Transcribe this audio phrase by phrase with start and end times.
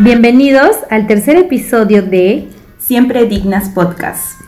[0.00, 4.40] Bienvenidos al tercer episodio de Siempre Dignas Podcast.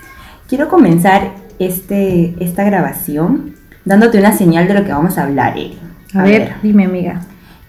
[0.48, 3.54] Quiero comenzar este, esta grabación
[3.84, 5.78] dándote una señal de lo que vamos a hablar, Eri.
[6.14, 7.20] A, ver, dime amiga.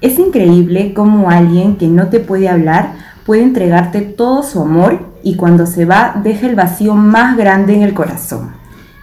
[0.01, 2.93] Es increíble cómo alguien que no te puede hablar
[3.27, 7.83] puede entregarte todo su amor y cuando se va deja el vacío más grande en
[7.83, 8.53] el corazón.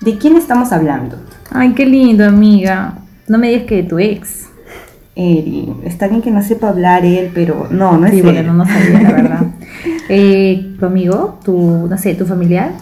[0.00, 1.16] ¿De quién estamos hablando?
[1.52, 2.94] Ay, qué lindo, amiga.
[3.28, 4.48] No me digas que de tu ex.
[5.16, 8.24] Está bien que no sepa hablar él, pero no, no es Sí, él.
[8.24, 9.40] bueno, no sabía, la verdad.
[10.08, 11.38] Eh, ¿Tu amigo?
[11.44, 12.72] ¿Tu, no sé, tu familiar?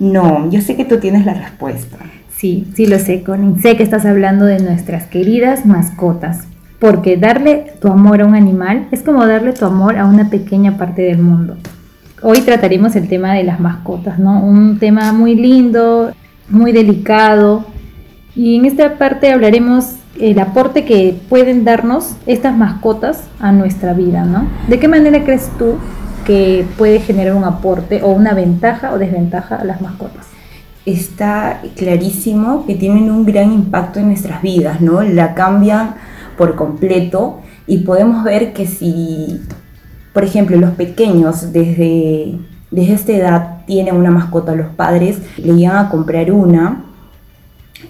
[0.00, 1.98] No, yo sé que tú tienes la respuesta.
[2.36, 3.60] Sí, sí lo sé, Connie.
[3.60, 6.46] Sé que estás hablando de nuestras queridas mascotas.
[6.80, 10.76] Porque darle tu amor a un animal es como darle tu amor a una pequeña
[10.78, 11.56] parte del mundo.
[12.22, 14.40] Hoy trataremos el tema de las mascotas, ¿no?
[14.44, 16.12] Un tema muy lindo,
[16.48, 17.64] muy delicado.
[18.34, 24.24] Y en esta parte hablaremos el aporte que pueden darnos estas mascotas a nuestra vida,
[24.24, 24.48] ¿no?
[24.68, 25.74] ¿De qué manera crees tú
[26.26, 30.26] que puede generar un aporte o una ventaja o desventaja a las mascotas?
[30.84, 35.02] Está clarísimo que tienen un gran impacto en nuestras vidas, ¿no?
[35.02, 35.94] La cambian
[36.36, 39.42] por completo y podemos ver que si,
[40.12, 42.38] por ejemplo, los pequeños desde,
[42.70, 46.84] desde esta edad tienen una mascota, los padres le llegan a comprar una,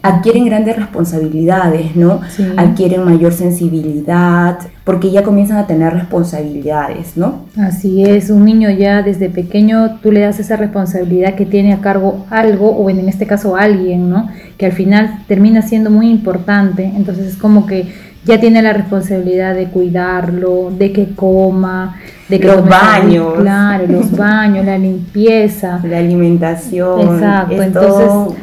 [0.02, 2.20] adquieren grandes responsabilidades, ¿no?
[2.30, 2.44] Sí.
[2.56, 7.46] Adquieren mayor sensibilidad, porque ya comienzan a tener responsabilidades, ¿no?
[7.56, 11.80] Así es, un niño ya desde pequeño tú le das esa responsabilidad que tiene a
[11.80, 14.28] cargo algo, o en este caso alguien, ¿no?
[14.56, 17.92] Que al final termina siendo muy importante, entonces es como que
[18.24, 21.96] ya tiene la responsabilidad de cuidarlo, de que coma,
[22.28, 23.34] de que Los baños.
[23.40, 25.80] claro, los baños, la limpieza.
[25.82, 28.36] La alimentación, Exacto, es, entonces- todo,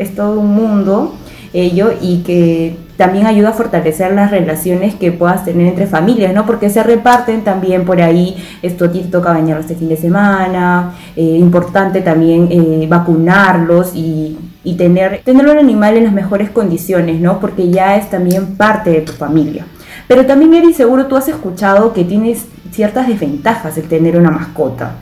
[0.00, 1.14] es todo un mundo
[1.52, 6.46] ello y que también ayuda a fortalecer las relaciones que puedas tener entre familias, ¿no?
[6.46, 10.92] Porque se reparten también por ahí, esto a te toca bañarlo este fin de semana,
[11.16, 17.20] eh, importante también eh, vacunarlos y, y tener, tener un animal en las mejores condiciones,
[17.20, 17.40] ¿no?
[17.40, 19.64] Porque ya es también parte de tu familia.
[20.06, 24.96] Pero también, Eri, seguro tú has escuchado que tienes ciertas desventajas el tener una mascota.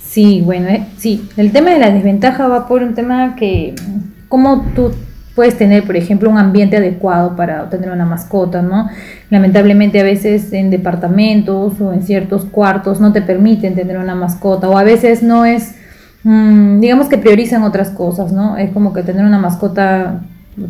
[0.00, 3.74] Sí, bueno, eh, sí, el tema de la desventaja va por un tema que,
[4.28, 4.92] cómo tú
[5.34, 8.88] puedes tener, por ejemplo, un ambiente adecuado para tener una mascota, ¿no?
[9.30, 14.68] Lamentablemente a veces en departamentos o en ciertos cuartos no te permiten tener una mascota
[14.68, 15.74] o a veces no es,
[16.22, 18.56] mm, digamos que priorizan otras cosas, ¿no?
[18.56, 20.20] Es como que tener una mascota,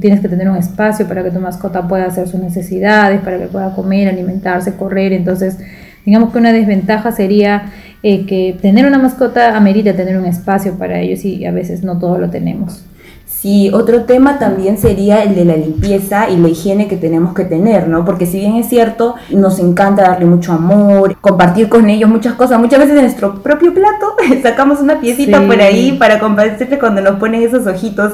[0.01, 3.47] tienes que tener un espacio para que tu mascota pueda hacer sus necesidades, para que
[3.47, 5.59] pueda comer, alimentarse, correr, entonces
[6.07, 7.65] digamos que una desventaja sería
[8.03, 11.99] eh, que tener una mascota amerita tener un espacio para ellos y a veces no
[11.99, 12.85] todo lo tenemos.
[13.27, 17.45] Sí, otro tema también sería el de la limpieza y la higiene que tenemos que
[17.45, 18.05] tener, ¿no?
[18.05, 22.59] Porque si bien es cierto, nos encanta darle mucho amor, compartir con ellos muchas cosas,
[22.59, 25.47] muchas veces de nuestro propio plato sacamos una piecita Sí.
[25.47, 28.13] por ahí para compartirle cuando nos ponen esos ojitos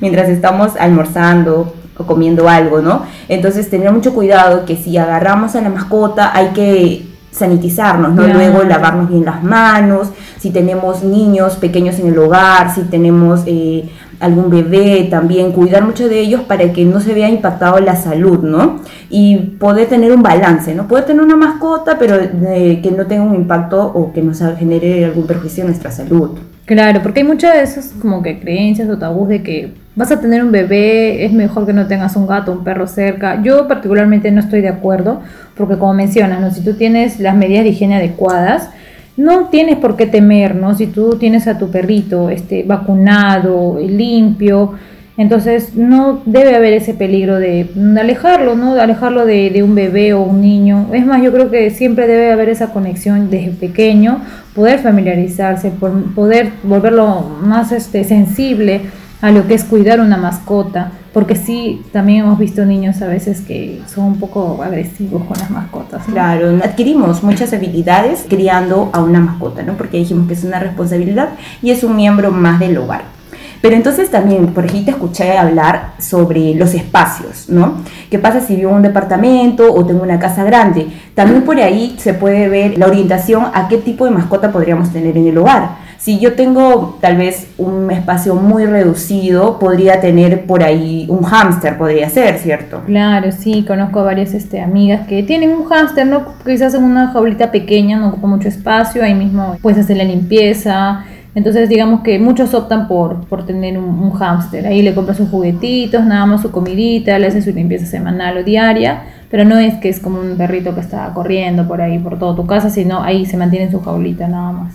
[0.00, 3.02] mientras estamos almorzando o comiendo algo, ¿no?
[3.28, 7.06] Entonces tener mucho cuidado que si agarramos a la mascota hay que
[7.36, 8.26] sanitizarnos, ¿no?
[8.26, 10.08] Luego lavarnos bien las manos,
[10.38, 16.08] si tenemos niños pequeños en el hogar, si tenemos eh, algún bebé también, cuidar mucho
[16.08, 18.80] de ellos para que no se vea impactado la salud, ¿no?
[19.10, 20.88] Y poder tener un balance, ¿no?
[20.88, 25.04] Poder tener una mascota, pero eh, que no tenga un impacto o que nos genere
[25.04, 26.38] algún perjuicio en nuestra salud.
[26.66, 30.20] Claro, porque hay muchas de esas como que creencias o tabús de que vas a
[30.20, 33.40] tener un bebé, es mejor que no tengas un gato, un perro cerca.
[33.40, 35.22] Yo particularmente no estoy de acuerdo,
[35.56, 36.50] porque como mencionas, ¿no?
[36.50, 38.70] si tú tienes las medidas de higiene adecuadas,
[39.16, 40.74] no tienes por qué temer, ¿no?
[40.74, 44.74] Si tú tienes a tu perrito este, vacunado, limpio,
[45.16, 48.74] entonces no debe haber ese peligro de, alejarlo, ¿no?
[48.74, 50.88] De alejarlo de, un bebé o un niño.
[50.92, 54.20] Es más, yo creo que siempre debe haber esa conexión desde pequeño,
[54.54, 55.72] poder familiarizarse,
[56.14, 58.82] poder volverlo más este, sensible
[59.22, 63.40] a lo que es cuidar una mascota, porque sí, también hemos visto niños a veces
[63.40, 66.04] que son un poco agresivos con las mascotas.
[66.04, 69.72] Claro, adquirimos muchas habilidades criando a una mascota, ¿no?
[69.72, 71.30] Porque dijimos que es una responsabilidad
[71.62, 73.15] y es un miembro más del hogar.
[73.60, 77.74] Pero entonces también, por aquí te escuché hablar sobre los espacios, ¿no?
[78.10, 80.86] ¿Qué pasa si vivo en un departamento o tengo una casa grande?
[81.14, 85.16] También por ahí se puede ver la orientación a qué tipo de mascota podríamos tener
[85.16, 85.86] en el hogar.
[85.98, 91.78] Si yo tengo tal vez un espacio muy reducido, podría tener por ahí un hámster,
[91.78, 92.82] podría ser, ¿cierto?
[92.86, 96.34] Claro, sí, conozco a varias este, amigas que tienen un hámster, ¿no?
[96.44, 101.04] Quizás en una jaulita pequeña, no ocupa mucho espacio, ahí mismo puedes hacer la limpieza.
[101.36, 104.66] Entonces, digamos que muchos optan por, por tener un, un hámster.
[104.66, 108.42] Ahí le compras sus juguetitos, nada más su comidita, le haces su limpieza semanal o
[108.42, 112.18] diaria, Pero no es que es como un perrito que está corriendo por ahí, por
[112.18, 114.74] toda tu casa, sino ahí se mantiene en su jaulita nada más.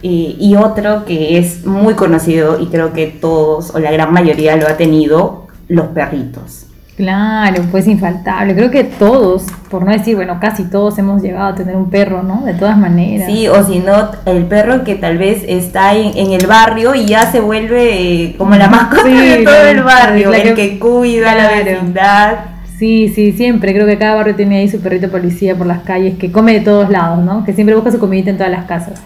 [0.00, 4.56] Y, y otro que es muy conocido y creo que todos o la gran mayoría
[4.56, 6.67] lo ha tenido, los perritos.
[6.98, 8.56] Claro, pues infaltable.
[8.56, 12.24] Creo que todos, por no decir, bueno, casi todos hemos llegado a tener un perro,
[12.24, 12.42] ¿no?
[12.44, 13.30] De todas maneras.
[13.30, 17.06] Sí, o si no, el perro que tal vez está en, en el barrio y
[17.06, 20.78] ya se vuelve eh, como la mascota Sí, de todo el barrio, el que- que
[20.80, 22.34] cuida la vecindad.
[22.76, 23.72] Sí, sí, siempre.
[23.72, 26.60] Creo que cada barrio tiene ahí su perrito policía por las calles que come de
[26.62, 27.44] todos lados, ¿no?
[27.44, 29.00] Que siempre busca su comidita en todas las casas.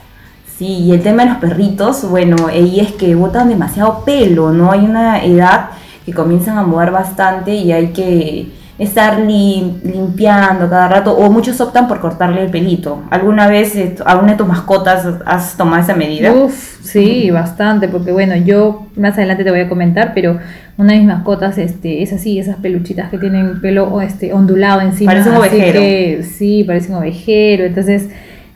[0.58, 4.72] Sí, y el tema de los perritos, bueno, ahí es que botan demasiado pelo, ¿no?
[4.72, 5.66] Hay una edad
[6.04, 8.46] que comienzan a mudar bastante y hay que
[8.78, 13.02] estar lim- limpiando cada rato, o muchos optan por cortarle el pelito.
[13.10, 16.32] ¿Alguna vez eh, a una de tus mascotas has tomado esa medida?
[16.32, 20.38] Uf, sí, bastante, porque bueno, yo más adelante te voy a comentar, pero
[20.78, 25.12] una de mis mascotas este, es así, esas peluchitas que tienen pelo este, ondulado encima.
[25.12, 25.78] Parece un así ovejero.
[25.78, 27.64] que, sí, parece un ovejero.
[27.66, 28.08] Entonces,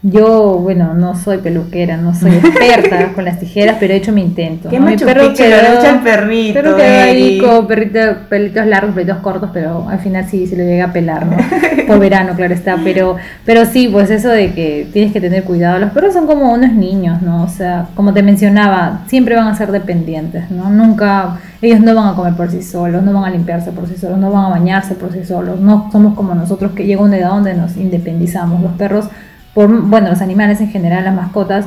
[0.02, 4.20] yo, bueno, no soy peluquera, no soy experta con las tijeras, pero he hecho mi
[4.22, 4.68] intento.
[4.68, 4.86] Qué ¿no?
[4.86, 7.38] Mi perro picho quedó- al perrito, Perro quedó ahí Eri.
[7.38, 7.98] con perrito,
[8.28, 11.36] pelitos largos, pelitos cortos, pero al final sí se lo llega a pelar, ¿no?
[11.88, 12.76] Por verano, claro está.
[12.84, 15.78] Pero, pero sí, pues eso de que tienes que tener cuidado.
[15.78, 17.42] Los perros son como unos niños, ¿no?
[17.44, 20.68] O sea, como te mencionaba, siempre van a ser dependientes, ¿no?
[20.70, 23.96] Nunca, ellos no van a comer por sí solos, no van a limpiarse por sí
[23.96, 25.58] solos, no van a bañarse por sí solos.
[25.60, 28.60] No somos como nosotros que llega una edad donde nos independizamos.
[28.62, 29.08] Los perros,
[29.56, 31.64] por, bueno, los animales en general, las mascotas,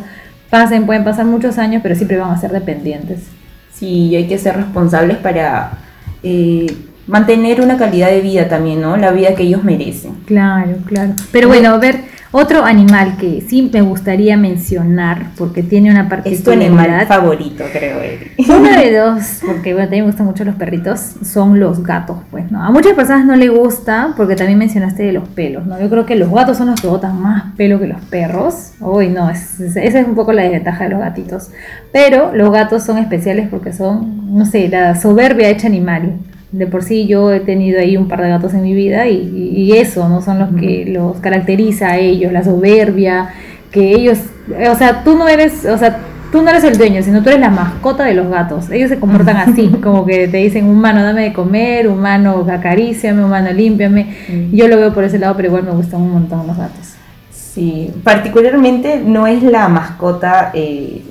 [0.52, 3.22] pasen, pueden pasar muchos años, pero siempre van a ser dependientes.
[3.74, 5.72] Sí, y hay que ser responsables para
[6.22, 6.68] eh,
[7.08, 8.96] mantener una calidad de vida también, ¿no?
[8.96, 10.14] La vida que ellos merecen.
[10.28, 11.14] Claro, claro.
[11.32, 16.44] Pero bueno, a ver, otro animal que sí me gustaría mencionar, porque tiene una Es
[16.44, 17.08] tu animal particularidad.
[17.08, 18.32] favorito, creo, Eri.
[18.48, 22.52] Uno de dos, porque bueno, también me gustan mucho los perritos, son los gatos, pues,
[22.52, 22.64] ¿no?
[22.64, 25.80] A muchas personas no les gusta, porque también mencionaste de los pelos, ¿no?
[25.80, 28.74] Yo creo que los gatos son los que botan más pelo que los perros.
[28.80, 31.50] Uy, no, es- es- esa es un poco la desventaja de los gatitos.
[31.92, 36.14] Pero los gatos son especiales porque son, no sé, la soberbia hecha animal.
[36.52, 39.54] De por sí yo he tenido ahí un par de gatos en mi vida y,
[39.56, 40.22] y- eso, ¿no?
[40.22, 43.30] Son los que los caracteriza a ellos, la soberbia,
[43.72, 44.18] que ellos,
[44.72, 46.00] o sea, tú no eres, o sea,
[46.32, 48.70] tú no eres el dueño, sino tú eres la mascota de los gatos.
[48.72, 53.52] Ellos se comportan así, como que te dicen, humano, dame de comer, humano, acaríciame, humano,
[53.52, 54.16] límpiame.
[54.28, 54.56] Mm.
[54.56, 56.94] Yo lo veo por ese lado, pero igual me gustan un montón los gatos.
[57.32, 61.04] Sí, particularmente no es la mascota, eh,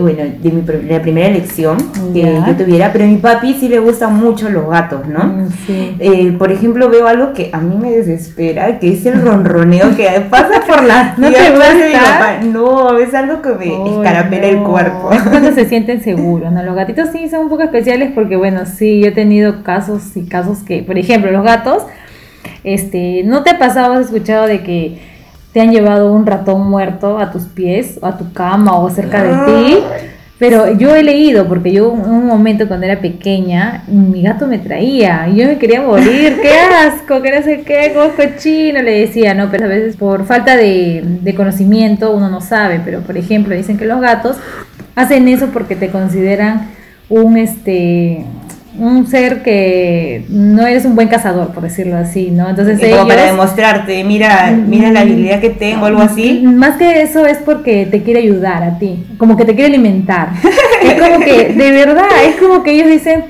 [0.00, 1.76] bueno, de mi la primera elección
[2.12, 5.24] que yo tuviera, pero a mi papi sí le gustan mucho los gatos, ¿no?
[5.24, 5.96] Mm, Sí.
[5.98, 10.08] Eh, por ejemplo, veo algo que a mí me desespera, que es el ronroneo que
[10.30, 12.40] pasa por las ¿No te gusta?
[12.44, 15.12] No, es algo que me Uy, escarapela el cuerpo.
[15.12, 16.62] Es cuando se sienten seguros, ¿no?
[16.62, 20.24] Los gatitos sí son un poco especiales porque, bueno, sí, yo he tenido casos y
[20.26, 21.84] casos que, por ejemplo, los gatos,
[22.64, 24.98] este, ¿no te ha pasado, has escuchado de que
[25.54, 29.22] te han llevado un ratón muerto a tus pies, o a tu cama, o cerca
[29.22, 29.78] de ti?
[30.36, 34.58] Pero yo he leído, porque yo en un momento cuando era pequeña, mi gato me
[34.58, 36.50] traía y yo me quería morir, qué
[36.84, 40.26] asco, que no sé qué, como es cochino, le decía, no, pero a veces por
[40.26, 44.36] falta de, de conocimiento uno no sabe, pero por ejemplo dicen que los gatos
[44.96, 46.68] hacen eso porque te consideran
[47.08, 48.24] un, este,
[48.78, 52.48] un ser que no eres un buen cazador, por decirlo así, ¿no?
[52.50, 56.42] Entonces Y como para demostrarte, mira, mira la habilidad que tengo, algo así.
[56.44, 60.28] Más que eso es porque te quiere ayudar a ti, como que te quiere alimentar.
[60.82, 63.24] es como que, de verdad, es como que ellos dicen,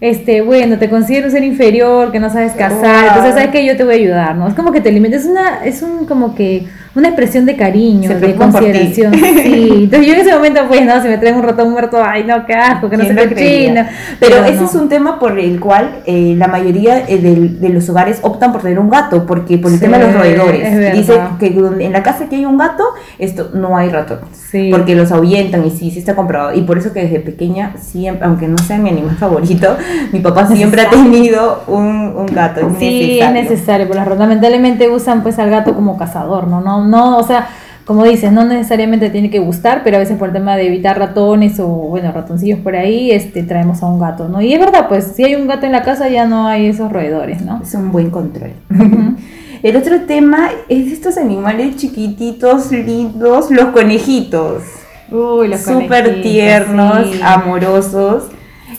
[0.00, 3.08] este, bueno, te considero un ser inferior, que no sabes cazar, Wow.
[3.08, 4.48] entonces sabes que yo te voy a ayudar, ¿no?
[4.48, 8.08] Es como que te alimentas, es una, es un como que una expresión de cariño,
[8.08, 9.12] Se de por consideración.
[9.44, 9.68] Sí.
[9.84, 12.46] Entonces yo en ese momento, pues, no, si me traen un ratón muerto, ay no,
[12.46, 13.68] qué asco, que no ¿Quién sé lo qué creería?
[13.68, 13.96] chino.
[14.20, 14.66] Pero, ese no.
[14.68, 18.62] es un tema por el cual eh, la mayoría eh, de, los hogares optan por
[18.62, 20.94] tener un gato, porque por el Sí, tema de los roedores.
[20.94, 22.84] Dice que en la casa que hay un gato,
[23.18, 24.20] esto no hay ratón.
[24.50, 24.68] Sí.
[24.70, 26.54] Porque los ahuyentan y sí, sí está comprobado.
[26.54, 29.76] Y por eso que desde pequeña, siempre, aunque no sea mi animal favorito,
[30.12, 32.60] mi papá siempre ha tenido un, un gato.
[32.60, 33.24] Es Sí, necesario.
[33.24, 36.60] es necesario, pero las lamentablemente usan pues al gato como cazador, ¿no?
[36.60, 37.48] No, no, o sea,
[37.84, 40.98] como dices, no necesariamente tiene que gustar, pero a veces por el tema de evitar
[40.98, 44.40] ratones o, bueno, ratoncillos por ahí, este, traemos a un gato, ¿no?
[44.40, 46.90] Y es verdad, pues, si hay un gato en la casa ya no hay esos
[46.90, 47.60] roedores, ¿no?
[47.62, 48.52] Es un buen control.
[49.62, 54.62] El otro tema es estos animales chiquititos, lindos, los conejitos.
[55.10, 57.20] Uy, los Súper tiernos, sí.
[57.22, 58.24] amorosos.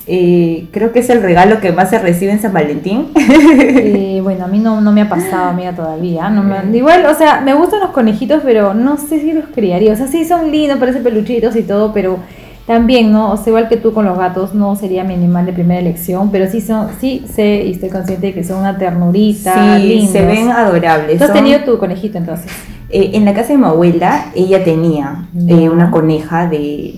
[0.07, 3.07] Eh, creo que es el regalo que más se recibe en San Valentín.
[3.17, 6.29] Eh, bueno, a mí no, no me ha pasado, amiga, todavía.
[6.29, 9.93] No me- igual, o sea, me gustan los conejitos, pero no sé si los criaría.
[9.93, 12.19] O sea, sí son lindos, parecen peluchitos y todo, pero
[12.65, 13.31] también, ¿no?
[13.31, 16.31] O sea, igual que tú con los gatos, no sería mi animal de primera elección,
[16.31, 20.25] pero sí son, sí sé y estoy consciente de que son una ternurita, sí, se
[20.25, 21.17] ven adorables.
[21.17, 22.51] ¿Tú has tenido tu conejito entonces?
[22.89, 26.95] Eh, en la casa de mi abuela, ella tenía eh, una coneja de,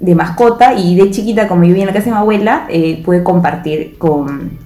[0.00, 3.22] de, mascota y de chiquita, como vivía en la casa de mi abuela, eh, pude
[3.22, 4.58] compartir con,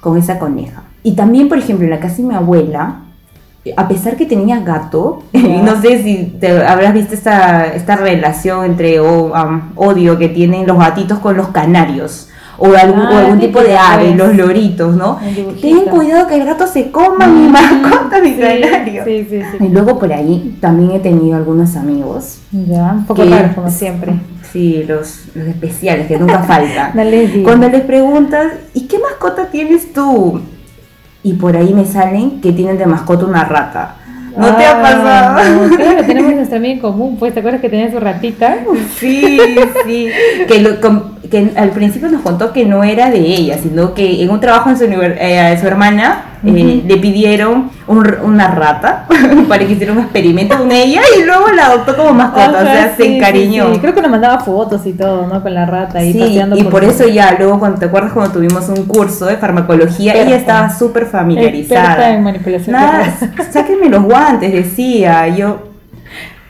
[0.00, 0.82] con esa coneja.
[1.02, 3.02] Y también, por ejemplo, en la casa de mi abuela,
[3.76, 9.00] a pesar que tenía gato, no sé si te habrás visto esta, esta relación entre
[9.00, 12.28] odio que tienen los gatitos con los canarios.
[12.62, 15.18] O algún, ah, algún tipo de ave, los loritos, ¿no?
[15.60, 19.04] Ten cuidado que el gato se coma mi mascota, mi canario.
[19.08, 22.38] y luego por ahí también he tenido algunos amigos.
[22.52, 23.22] Ya, un poco
[23.54, 24.14] como siempre.
[24.52, 26.92] Sí, los, los especiales que nunca faltan.
[27.42, 30.40] Cuando les preguntas, ¿y qué mascota tienes tú?
[31.22, 33.96] y por ahí me salen que tienen de mascota una rata.
[34.36, 35.66] ¿No te ha ah, pasado?
[35.66, 38.58] No, claro, tenemos nuestra amiga en común, pues, ¿te acuerdas que tenía su ratita?
[38.96, 39.38] Sí,
[39.84, 40.08] sí.
[40.46, 40.80] Que, lo,
[41.30, 44.68] que al principio nos contó que no era de ella, sino que en un trabajo
[44.68, 49.06] en su, eh, su hermana eh, le pidieron una rata
[49.48, 52.96] para que hiciera un experimento con ella y luego la adoptó como mascota, o sea,
[52.96, 53.80] se encariñó.
[53.80, 55.40] Creo que nos mandaba fotos y todo, ¿no?
[55.40, 58.68] Con la rata y paseando y por, eso ya, luego, cuando te acuerdas cuando tuvimos
[58.68, 62.10] un curso de farmacología, ella estaba súper familiarizada.
[62.10, 63.14] en manipulación Nada,
[63.52, 65.70] sáquenme los guantes, decía, yo...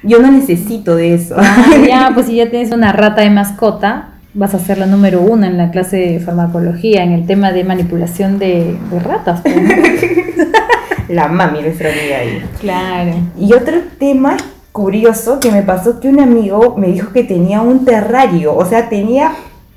[0.03, 1.37] Yo no necesito de eso.
[1.39, 5.21] Ah, ya, pues si ya tienes una rata de mascota, vas a ser la número
[5.21, 9.41] uno en la clase de farmacología, en el tema de manipulación de, ratas.
[9.43, 9.57] Pues,
[11.09, 12.45] la mami, nuestra amiga ahí.
[12.61, 13.13] Claro.
[13.39, 14.37] Y otro tema
[14.73, 18.89] curioso que me pasó que un amigo me dijo que tenía un terrario, o sea,
[18.89, 19.33] tenía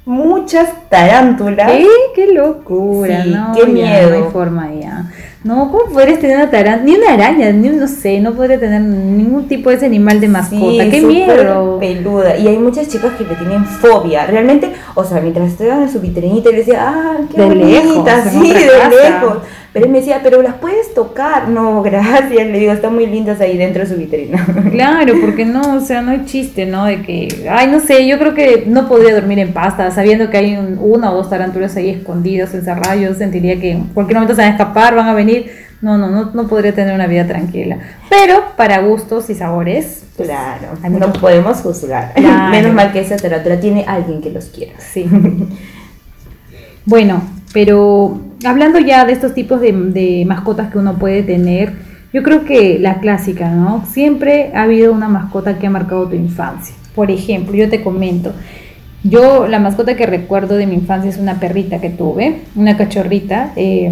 [0.05, 1.71] muchas tarántulas.
[1.71, 1.87] ¡Eh!
[2.15, 3.51] ¡Qué locura!
[3.55, 4.09] qué miedo.
[4.09, 5.11] No hay forma ya.
[5.43, 6.85] No, ¿cómo podrías tener una tarántula?
[6.85, 10.29] Ni una araña, ni no sé, no podría tener ningún tipo de ese animal de
[10.29, 10.89] mascota.
[10.89, 11.79] ¡Qué miedo!
[11.79, 12.37] peluda.
[12.37, 14.25] Y hay muchas chicas que le tienen fobia.
[14.25, 18.23] Realmente, o sea, mientras estaban en su vitrinita, le decía, ¡ah, qué de bonita!
[18.29, 19.37] sí, de lejos.
[19.73, 21.49] Pero él me decía, pero las puedes tocar.
[21.49, 22.47] No, gracias.
[22.47, 24.45] Le digo, están muy lindas ahí dentro de su vitrina.
[24.73, 26.85] Claro, porque no, o sea, no hay chiste, ¿no?
[26.85, 30.37] De que, ay, no sé, yo creo que no podría dormir en pasta, sabiendo que
[30.37, 32.99] hay una o dos tarántulas ahí escondidas, encerradas.
[32.99, 35.51] Yo sentiría que en cualquier momento se van a escapar, van a venir.
[35.81, 37.77] No, no, no, no podría tener una vida tranquila.
[38.09, 40.05] Pero para gustos y sabores.
[40.15, 42.13] Pues, claro, no podemos juzgar.
[42.51, 44.73] Menos mal que esa tarántula tiene alguien que los quiera.
[44.79, 45.07] Sí.
[46.85, 47.21] bueno,
[47.53, 51.71] pero hablando ya de estos tipos de, mascotas que uno puede tener,
[52.11, 53.85] yo creo que la clásica, ¿no?
[53.85, 56.75] Siempre ha habido una mascota que ha marcado tu infancia.
[56.93, 58.33] Por ejemplo, yo te comento,
[59.03, 63.53] yo la mascota que recuerdo de mi infancia es una perrita que tuve, una cachorrita,
[63.55, 63.91] eh,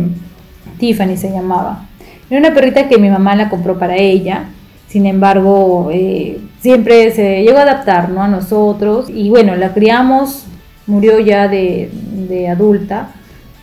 [0.80, 1.86] Tiffany se llamaba.
[2.30, 4.46] Era una perrita que mi mamá la compró para ella,
[4.88, 8.24] sin embargo, eh, siempre se llegó a adaptar ¿no?
[8.24, 10.46] a nosotros y bueno, la criamos,
[10.86, 11.90] murió ya de,
[12.28, 13.10] de adulta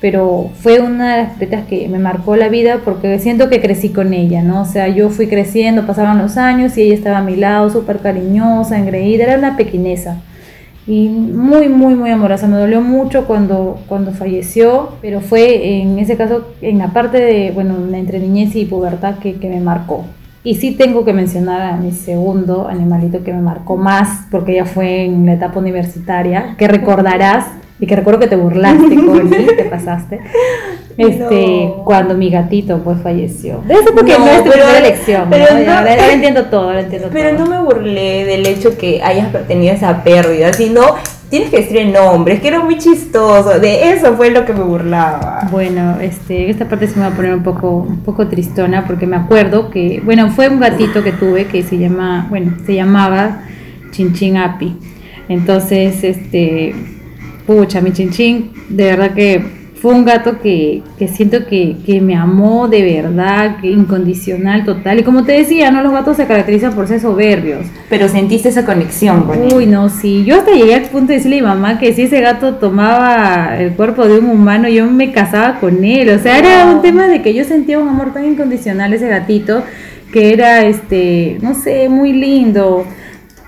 [0.01, 3.89] pero fue una de las pretas que me marcó la vida porque siento que crecí
[3.89, 4.63] con ella, ¿no?
[4.63, 7.99] O sea, yo fui creciendo, pasaban los años y ella estaba a mi lado, súper
[7.99, 10.21] cariñosa, engreída, era una pequineza.
[10.87, 12.47] Y muy, muy, muy amorosa.
[12.47, 17.51] Me dolió mucho cuando, cuando falleció, pero fue en ese caso, en la parte de,
[17.51, 20.07] bueno, entre niñez y pubertad que, que me marcó.
[20.45, 24.65] Y sí tengo que mencionar a mi segundo animalito que me marcó más, porque ya
[24.65, 27.47] fue en la etapa universitaria, que recordarás
[27.81, 30.21] y que recuerdo que te burlaste, Connie, te pasaste,
[30.97, 33.63] este, cuando mi gatito pues falleció.
[33.67, 35.73] De eso porque no, es tu primera elección, pero ¿no?
[35.73, 40.03] ahora, entiendo todo, ahora entiendo pero no me burlé del hecho que hayas tenido esa
[40.03, 40.97] pérdida, sino
[41.31, 44.55] tienes que decir el nombre, es que era muy chistoso, de eso fue lo que
[44.55, 45.47] me burlaba.
[45.51, 49.07] Bueno, este, esta parte se me va a poner un poco, un poco tristona porque
[49.07, 53.43] me acuerdo que, bueno, fue un gatito que tuve que se llama, bueno, se llamaba
[53.91, 54.77] Chinchin Api.
[55.29, 56.75] Entonces, este,
[57.49, 59.43] pucha, mi chinchín, de verdad que
[59.81, 60.83] fue un gato que,
[61.15, 64.99] siento que, me amó de verdad, que incondicional, total.
[64.99, 65.83] Y como te decía, ¿no?
[65.83, 67.65] Los gatos se caracterizan por ser soberbios.
[67.89, 70.25] Pero sentiste esa conexión con Uy, no, sí.
[70.27, 73.57] Yo hasta llegué al punto de decirle a mi mamá que si ese gato tomaba
[73.59, 76.11] el cuerpo de un humano, yo me casaba con él.
[76.11, 79.63] O sea, era un tema de que yo sentía un amor tan incondicional ese gatito,
[80.13, 82.85] que era, este, no sé, muy lindo.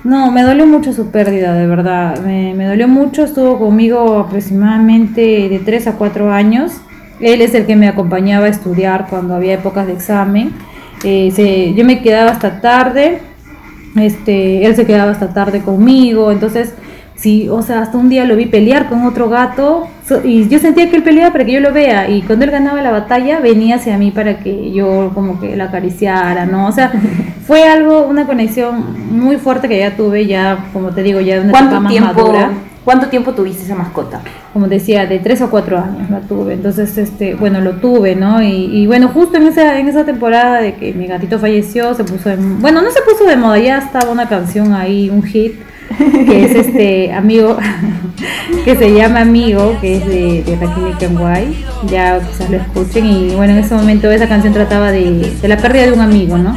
[0.03, 2.21] No, me dolió mucho su pérdida, de verdad.
[2.21, 6.73] Me, dolió mucho, estuvo conmigo aproximadamente de 3 a 4 años.
[7.21, 10.53] Él es el que me acompañaba a estudiar cuando había épocas de examen.
[11.05, 13.21] Eh, yo me quedaba hasta tarde,
[13.97, 16.75] este, él se quedaba hasta tarde conmigo, entonces,
[17.15, 20.59] sí, o sea, hasta un día lo vi pelear con otro gato, So- y yo
[20.59, 23.39] sentía que él peleaba para que yo lo vea y cuando él ganaba la batalla
[23.39, 26.67] venía hacia mí para que yo como que la acariciara, ¿no?
[26.67, 26.91] O sea,
[27.47, 31.43] fue algo, una conexión muy fuerte que ya tuve ya, como te digo, ya de
[31.43, 32.51] una etapa ¿Cuánto más tiempo, madura.
[32.85, 34.21] ¿Cuánto tiempo tuviste esa mascota?
[34.53, 38.43] Como decía, de tres o cuatro años la tuve, entonces, este, bueno, lo tuve, ¿no?
[38.43, 42.03] Y, y bueno, justo en esa, en esa temporada de que mi gatito falleció, se
[42.03, 45.55] puso de, bueno, no se puso de moda, ya estaba una canción ahí, un hit,
[45.99, 47.57] que es este amigo,
[48.65, 53.35] que se llama Amigo, que es de, de Raquel Kenway, ya quizás lo escuchen, y
[53.35, 56.57] bueno, en ese momento esa canción trataba de, de la pérdida de un amigo, ¿no?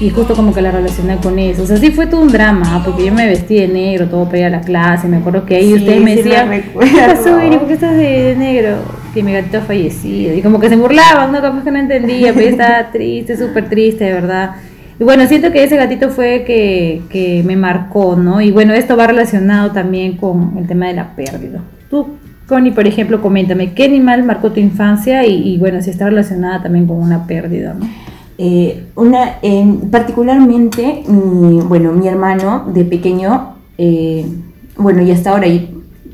[0.00, 1.62] Y justo como que la relacioné con eso.
[1.62, 2.82] O sea, sí fue todo un drama, ¿ah?
[2.84, 5.06] porque yo me vestí de negro, todo para ir a la clase.
[5.06, 7.56] Me acuerdo que ahí Sí, ustedes me sí decían, ¿qué pasó, Iri?
[7.56, 8.78] ¿Por qué estás de, de negro?
[9.14, 10.34] Que mi gatito ha fallecido.
[10.34, 11.40] Y como que se burlaban, ¿no?
[11.40, 14.56] Capaz que no entendía, pero yo estaba triste, súper triste, de verdad.
[15.02, 18.40] Y bueno, siento que ese gatito fue que, que me marcó, ¿no?
[18.40, 21.58] Y bueno, esto va relacionado también con el tema de la pérdida.
[21.90, 22.06] Tú,
[22.46, 25.26] Connie, por ejemplo, coméntame, ¿qué animal marcó tu infancia?
[25.26, 27.84] Y, y bueno, si está relacionada también con una pérdida, ¿no?
[28.38, 34.24] Eh, una, en- particularmente, mi, bueno, mi hermano de pequeño, eh,
[34.76, 35.48] bueno, y hasta ahora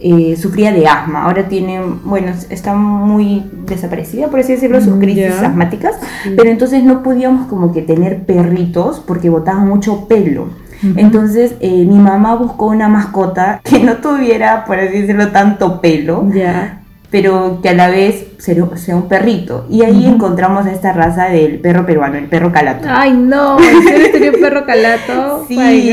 [0.00, 1.24] eh, sufría de asma.
[1.24, 5.96] Ahora tiene, bueno, está muy desaparecida, por así decirlo, sus Mm, crisis asmáticas.
[6.22, 6.34] Sí.
[6.36, 10.48] Pero entonces no podíamos como que tener perritos porque botaban mucho pelo.
[10.96, 16.28] Entonces eh, mi mamá buscó una mascota que no tuviera, por así decirlo, tanto pelo
[16.32, 16.82] Ya.
[17.10, 19.66] Pero que a la vez sea un perrito.
[19.70, 20.14] Y ahí Ujú.
[20.16, 22.86] encontramos esta raza del perro peruano, el perro calato.
[22.90, 25.44] Ay, no, ¿en serio tenía un perro calato?
[25.48, 25.90] Sí,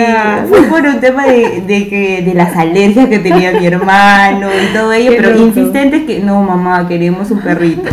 [0.49, 4.73] fue por un tema de, de que, de las alergias que tenía mi hermano y
[4.73, 5.43] todo ello, Qué pero loco.
[5.45, 7.89] insistente que no, mamá, queremos un perrito.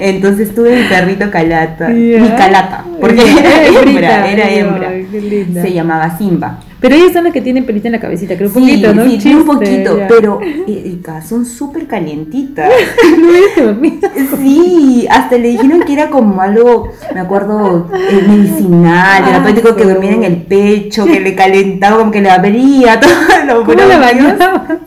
[0.00, 2.20] Entonces tuve mi perrito calata, Ya.
[2.20, 4.90] mi calata, porque era hembra, era hembra.
[5.62, 6.58] Se llamaba Simba.
[6.86, 9.02] Pero ellos son los que tienen pelito en la cabecita, creo un poquito, ¿no?
[9.02, 10.06] sí, un chiste, poquito, ya.
[10.06, 12.70] pero Erika, son súper calientitas.
[14.38, 19.84] Sí, hasta le dijeron que era como algo, me acuerdo, eh, medicinal, Ah, terapéutico, que
[19.84, 23.10] dormía en el pecho, que le calentaba, como que le abría, todo
[23.46, 24.78] lo ¿Cómo la bañaba?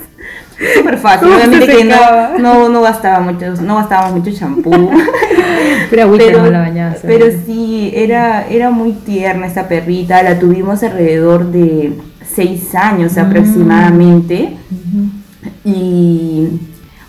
[0.75, 4.71] Súper fácil, ¿Cómo obviamente que no, no, no gastaba mucho, no gastábamos mucho champú.
[5.89, 6.99] Pero agüita pero, no la bañabas.
[7.01, 11.93] pero sí, era, era muy tierna esta perrita, la tuvimos alrededor de
[12.25, 13.19] seis años Mm.
[13.19, 14.55] aproximadamente
[15.65, 16.47] y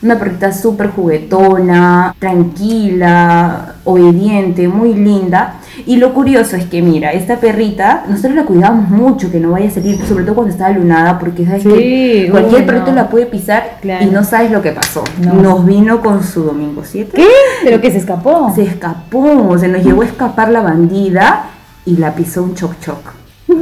[0.03, 5.57] una perrita súper juguetona, tranquila, obediente, muy linda.
[5.87, 9.69] Y lo curioso es que, mira, esta perrita, nosotros la cuidamos mucho, que no vaya
[9.69, 13.27] a salir, sobre todo cuando estaba lunada, porque sabes Sí, que cualquier perrito la puede
[13.27, 14.05] pisar Claro.
[14.05, 15.05] y no sabes lo que pasó.
[15.21, 15.35] No.
[15.35, 17.13] Nos vino con su domingo 7.
[17.15, 17.29] ¿Qué?
[17.65, 18.51] ¿Pero que se escapó?
[18.55, 21.51] Se escapó, se nos llegó a escapar la bandida
[21.85, 23.13] y la pisó un choc choc.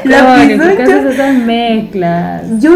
[0.04, 2.42] la Coño, pisó ¿por un qué choc haces esas mezclas?
[2.60, 2.70] Yo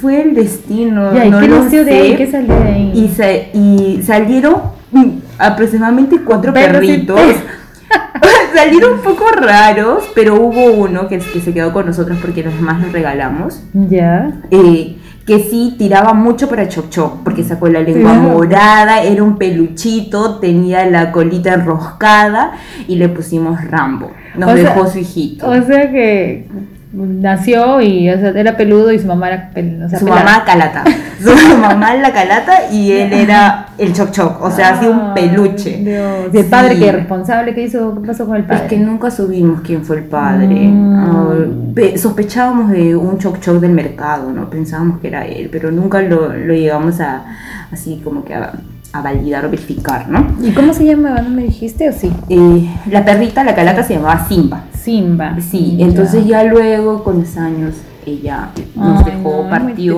[0.00, 1.14] fue el destino.
[1.14, 1.98] Ya, ¿y no qué lo nació de sé.
[1.98, 2.16] ahí?
[2.16, 2.92] ¿Qué salió de ahí?
[2.94, 4.56] Y, sa- y salieron
[4.92, 7.20] mm, aproximadamente cuatro Perros perritos.
[8.54, 12.54] salieron un poco raros, pero hubo uno que, que se quedó con nosotros porque los
[12.54, 13.62] demás nos regalamos.
[13.72, 14.30] Ya.
[14.50, 14.97] eh,
[15.28, 18.28] que sí tiraba mucho para Choc Choc, porque sacó la lengua Claro.
[18.30, 22.52] morada, era un peluchito, tenía la colita enroscada
[22.88, 24.10] y le pusimos Rambo.
[24.36, 25.46] Nos O sea, dejó su hijito.
[25.48, 26.46] O sea que
[26.92, 29.50] nació y o sea, era peludo y su mamá era
[29.84, 30.24] o sea, su pelada.
[30.24, 30.84] mamá calata.
[31.22, 35.28] Su mamá la calata y él era el choc choc, o sea, así un Ay,
[35.30, 35.76] peluche.
[35.78, 36.30] Dios.
[36.32, 36.80] ¿Y el padre Sí.
[36.80, 37.94] que responsable qué hizo?
[38.00, 38.64] ¿Qué pasó con el padre?
[38.64, 40.46] Es que nunca subimos quién fue el padre.
[40.68, 40.94] Mm.
[40.96, 41.34] Ah,
[41.74, 44.50] pe- sospechábamos de un choc choc del mercado, ¿no?
[44.50, 47.24] Pensábamos que era él, pero nunca lo, lo llegamos a
[47.70, 48.52] así como que a,
[48.92, 50.26] a validar o verificar, ¿no?
[50.42, 51.20] ¿Y cómo se llamaba?
[51.22, 52.10] ¿No me dijiste o sí?
[52.28, 54.64] Eh, la perrita, la calata, se llamaba Simba.
[54.74, 55.36] Simba.
[55.40, 57.74] Sí, entonces ya luego con los años
[58.08, 59.96] ella nos Ay, dejó, no, partió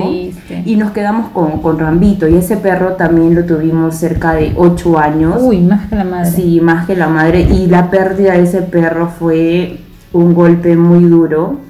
[0.65, 4.99] y nos quedamos con, con Rambito y ese perro también lo tuvimos cerca de 8
[4.99, 5.37] años.
[5.43, 6.31] Uy, más que la madre.
[6.31, 9.79] Sí, más que la madre y la pérdida de ese perro fue
[10.13, 11.61] un golpe muy duro.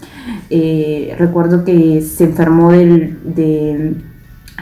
[0.49, 4.05] Eh, recuerdo que se enfermó del, del-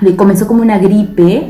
[0.01, 1.49] le comenzó como una gripe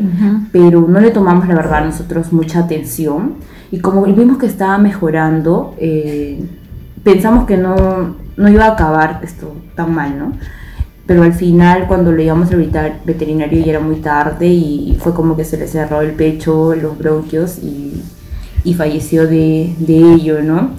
[0.52, 3.34] pero no le tomamos la verdad nosotros mucha atención
[3.70, 6.42] y como vimos que estaba mejorando, eh,
[7.02, 10.33] pensamos que no, no iba a acabar esto tan mal, ¿no?
[11.07, 15.37] Pero al final cuando le íbamos al veterinario ya era muy tarde y fue como
[15.37, 18.03] que se le cerró el pecho, los bronquios y,
[18.64, 20.70] y falleció de, de ello, ¿no?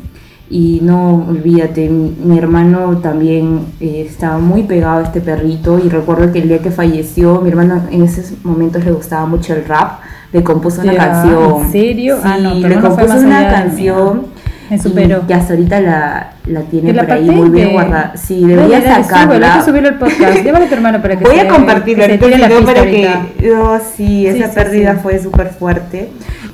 [0.51, 5.89] Y no, olvídate, mi, mi hermano también eh, estaba muy pegado a este perrito y
[5.89, 9.65] recuerdo que el día que falleció, mi hermano en esos momentos le gustaba mucho el
[9.65, 9.99] rap,
[10.31, 11.61] le compuso una canción.
[11.65, 12.15] ¿en serio?
[12.17, 14.25] Sí, Ah, no, tu le fue compuso más una canción
[14.69, 15.23] Me superó.
[15.27, 18.13] y hasta ahorita la, la tiene la por ahí muy bien guardada.
[18.15, 19.57] Sí, debería Dale, dale, súbelo, hay sacarla.
[19.59, 20.43] que subirlo al podcast.
[20.43, 22.65] Llévalo a tu hermano para que Voy se- a compartirlo que se tire la pista
[22.65, 23.09] para que...
[23.51, 24.99] No, sí, esa sí, pérdida sí.
[25.01, 26.09] fue súper fuerte.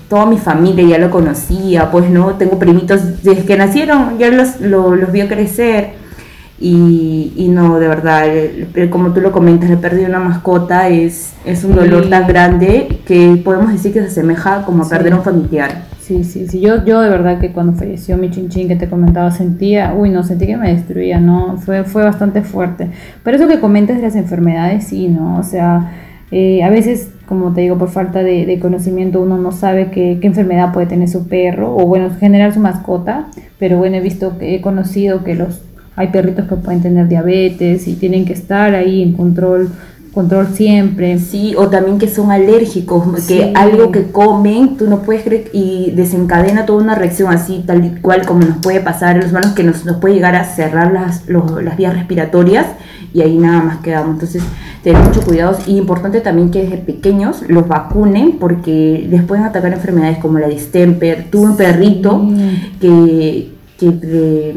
[0.09, 4.61] Toda mi familia ya lo conocía, pues no, tengo primitos desde que nacieron, ya los,
[4.61, 6.04] lo- los vio crecer.
[6.59, 10.19] Y, y no, de verdad, el- el- como tú lo comentas, la pérdida de una
[10.19, 12.09] mascota es, es un dolor Sí.
[12.09, 14.91] tan grande que podemos decir que se asemeja como a Sí.
[14.91, 15.83] perder a un familiar.
[15.99, 16.61] Sí, sí, sí.
[16.61, 20.23] Yo, yo de verdad que cuando falleció mi chinchín que te comentaba sentía, uy, no,
[20.23, 21.57] sentí que me destruía, ¿no?
[21.57, 22.89] Fue, fue bastante fuerte.
[23.23, 25.37] Pero eso que comentas de las enfermedades, sí, ¿no?
[25.39, 25.91] O sea,
[26.31, 30.19] eh, a veces, como te digo, por falta de, de conocimiento uno no sabe qué,
[30.21, 33.25] qué enfermedad puede tener su perro o, bueno, generar su mascota.
[33.57, 35.61] Pero bueno, he visto, que he conocido que los
[35.95, 39.69] hay perritos que pueden tener diabetes y tienen que estar ahí en control,
[40.13, 41.17] control siempre.
[41.19, 45.91] Sí, o también que son alérgicos, que algo que comen, tú no puedes creer y
[45.91, 49.53] desencadena toda una reacción así, tal y cual como nos puede pasar en los humanos,
[49.53, 52.65] que nos, nos puede llegar a cerrar las, los- las vías respiratorias
[53.13, 54.13] y ahí nada más quedamos.
[54.15, 54.43] Entonces,
[54.83, 59.71] tener mucho cuidado y importante también que desde pequeños los vacunen porque les pueden atacar
[59.73, 61.27] enfermedades como la distemper.
[61.31, 62.71] Tuve un perrito Sí.
[62.81, 64.55] que, que, le,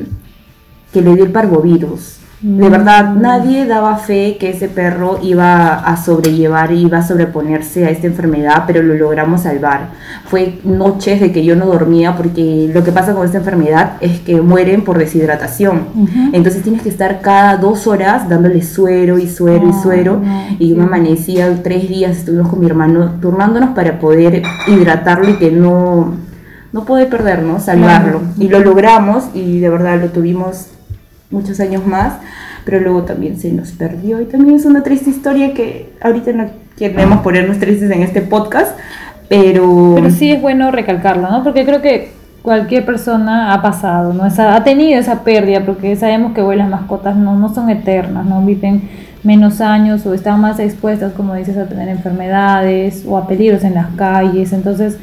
[0.99, 2.15] que le dio el parvovirus.
[2.41, 2.71] De Mm.
[2.71, 8.07] verdad, nadie daba fe que ese perro iba a sobrellevar, iba a sobreponerse a esta
[8.07, 9.89] enfermedad, pero lo logramos salvar.
[10.27, 14.21] Fue noches de que yo no dormía porque lo que pasa con esta enfermedad es
[14.21, 15.89] que mueren por deshidratación.
[15.97, 16.31] Ujú.
[16.33, 20.21] Entonces tienes que estar cada dos horas dándole suero y suero y Ay, suero.
[20.25, 25.29] no, y yo me amanecía tres días, estuvimos con mi hermano turnándonos para poder hidratarlo
[25.29, 26.15] y que no,
[26.73, 28.21] no poder perdernos, salvarlo.
[28.21, 28.35] Claro.
[28.39, 30.69] Y lo logramos y de verdad lo tuvimos
[31.31, 32.15] muchos años más,
[32.65, 36.47] pero luego también se nos perdió y también es una triste historia que ahorita no
[36.77, 38.77] queremos ponernos tristes en este podcast,
[39.29, 39.93] pero...
[39.97, 41.43] Pero sí es bueno recalcarlo, ¿no?
[41.43, 42.13] Porque creo que
[42.43, 44.25] cualquier persona ha pasado, ¿no?
[44.25, 48.25] Esa, ha tenido esa pérdida, porque sabemos que hoy las mascotas no, no son eternas,
[48.25, 48.45] ¿no?
[48.45, 48.89] Viven
[49.23, 53.75] menos años o están más expuestas, como dices, a tener enfermedades o a peligros en
[53.75, 54.53] las calles.
[54.53, 54.97] Entonces,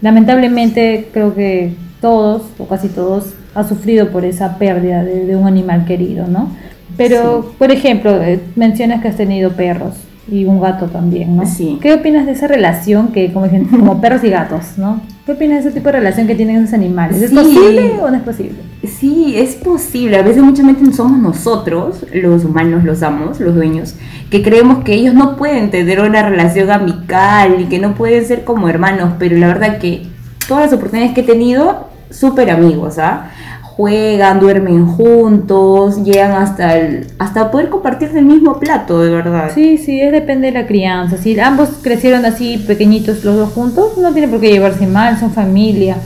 [0.00, 5.46] lamentablemente creo que todos, o casi todos, ha sufrido por esa pérdida de, de un
[5.46, 6.50] animal querido, ¿no?
[6.96, 9.94] Pero, por ejemplo, eh, mencionas que has tenido perros
[10.30, 11.46] y un gato también, ¿no?
[11.46, 11.78] Sí.
[11.80, 15.00] ¿Qué opinas de esa relación que, como, como perros y gatos, ¿no?
[15.24, 17.20] ¿Qué opinas de ese tipo de relación que tienen esos animales?
[17.22, 17.36] ¿Es Sí.
[17.36, 18.58] posible o no es posible?
[18.84, 20.16] Sí, es posible.
[20.16, 23.94] A veces mucha gente somos nosotros, los humanos, los amos, los dueños,
[24.30, 28.44] que creemos que ellos no pueden tener una relación amical y que no pueden ser
[28.44, 30.06] como hermanos, pero la verdad que
[30.48, 33.30] todas las oportunidades que he tenido, súper amigos, ¿ah?
[33.62, 39.52] Juegan, duermen juntos, llegan hasta el, hasta poder compartir del mismo plato, de verdad.
[39.54, 41.16] Sí, sí, es depende de la crianza.
[41.16, 45.32] Si ambos crecieron así pequeñitos los dos juntos, no tiene por qué llevarse mal, son
[45.32, 45.96] familia.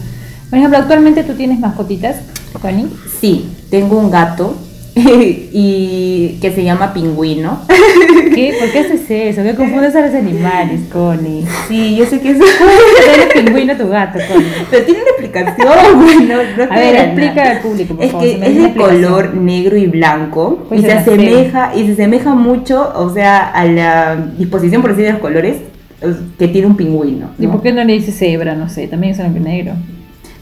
[0.51, 2.17] Por ejemplo, actualmente tú tienes mascotitas,
[2.61, 2.88] Connie.
[3.21, 4.55] Sí, tengo un gato
[5.52, 7.61] y que se llama Pingüino.
[8.35, 8.55] ¿Qué?
[8.61, 9.42] ¿Por qué haces eso?
[9.42, 11.44] ¿Qué confundes a los animales, Connie?
[11.68, 12.38] Sí, yo sé que es...
[13.07, 14.48] Dale pingüino tu gato, Connie.
[14.70, 18.26] Pero tiene una explicación, no, A ver, explica al público, por Es favor.
[18.26, 22.92] que es de color negro y blanco Pues y se asemeja y se asemeja mucho,
[22.94, 25.57] o sea, a la disposición por decir de los colores
[26.02, 27.31] eh, que tiene un pingüino.
[27.38, 28.55] ¿Y por qué no le dices cebra?
[28.55, 29.72] No sé, también es y negro.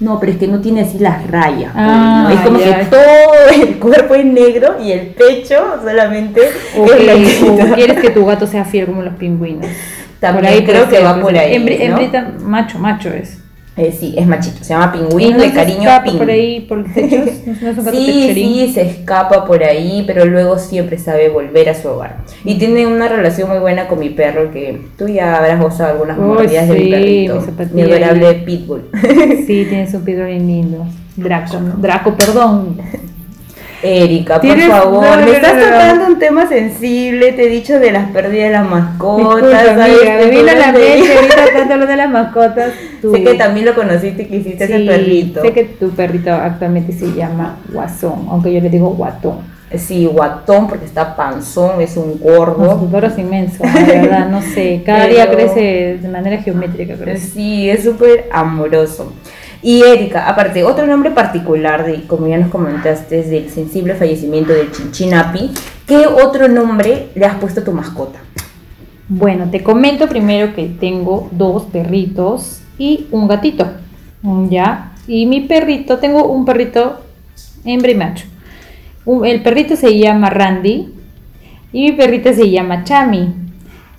[0.00, 1.72] No, pero es que no tiene así las rayas.
[1.72, 2.30] pues, Ah, ¿no?
[2.34, 2.78] Es como ya.
[2.80, 6.40] que todo el cuerpo es negro y el pecho solamente
[6.78, 9.66] O, es que- o quieres que tu gato sea fiel como los pingüinos.
[10.18, 11.84] También creo puede que va por ahí, Hembri- ¿no?
[11.98, 13.39] Hembrita, macho, macho es.
[13.80, 16.18] Eh, sí, es machito, se llama no de cariño escapa ping.
[16.18, 17.30] por ahí, por los techos.
[17.62, 22.18] No, Sí, se escapa por ahí, pero luego siempre sabe volver a su hogar.
[22.44, 26.18] Y tiene una relación muy buena con mi perro, que tú ya habrás gozado algunas
[26.18, 27.42] mordidas de sí, mi mi perrito.
[27.72, 28.82] Mi adorable pitbull.
[29.46, 30.86] Sí, tienes un pitbull bien lindo.
[31.16, 32.76] Draco, Draco, perdón.
[33.82, 35.66] Erika, por favor, no, no, me no, estás no, no.
[35.70, 39.36] tocando un tema sensible, te he dicho de las pérdidas de las mascotas.
[39.36, 39.96] Disculpa, ¿sabes?
[39.98, 42.72] amiga, me vino a la mente ahorita tanto lo de las mascotas.
[43.02, 45.40] tú- Sé que también lo conociste y que hiciste ese Sí, perrito.
[45.42, 49.38] Sé que tu perrito actualmente se llama Guasón, aunque yo le digo Guatón.
[49.76, 52.80] Sí, guatón porque está panzón, es un No, gordo.
[52.80, 54.82] su perro es inmenso, la verdad, no sé.
[54.86, 56.96] Cada día crece de manera geométrica.
[56.96, 57.24] crece.
[57.28, 59.12] Sí, es súper amoroso.
[59.62, 64.52] Y Erika, aparte, otro nombre particular, de, como ya nos comentaste, es del sensible fallecimiento
[64.52, 65.50] del Chinchinapi,
[65.86, 68.18] ¿qué otro nombre le has puesto a tu mascota?
[69.08, 73.66] Bueno, te comento primero que tengo dos perritos y un gatito.
[74.48, 74.92] Ya.
[75.06, 77.00] Y mi perrito, tengo un perrito
[77.64, 78.26] hembra y macho.
[79.24, 80.94] El perrito se llama Randy
[81.72, 83.34] y mi perrita se llama Chami.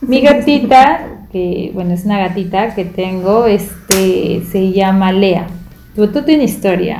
[0.01, 5.47] Mi gatita, que bueno, es una gatita que tengo, este, se llama Lea.
[5.95, 6.99] Tú, tú tienes historia.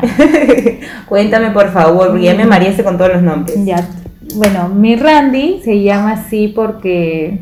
[1.07, 3.57] Cuéntame por favor, porque ya me mareaste con todos los nombres.
[3.65, 3.87] Ya.
[4.35, 7.39] Bueno, mi Randy se llama así porque.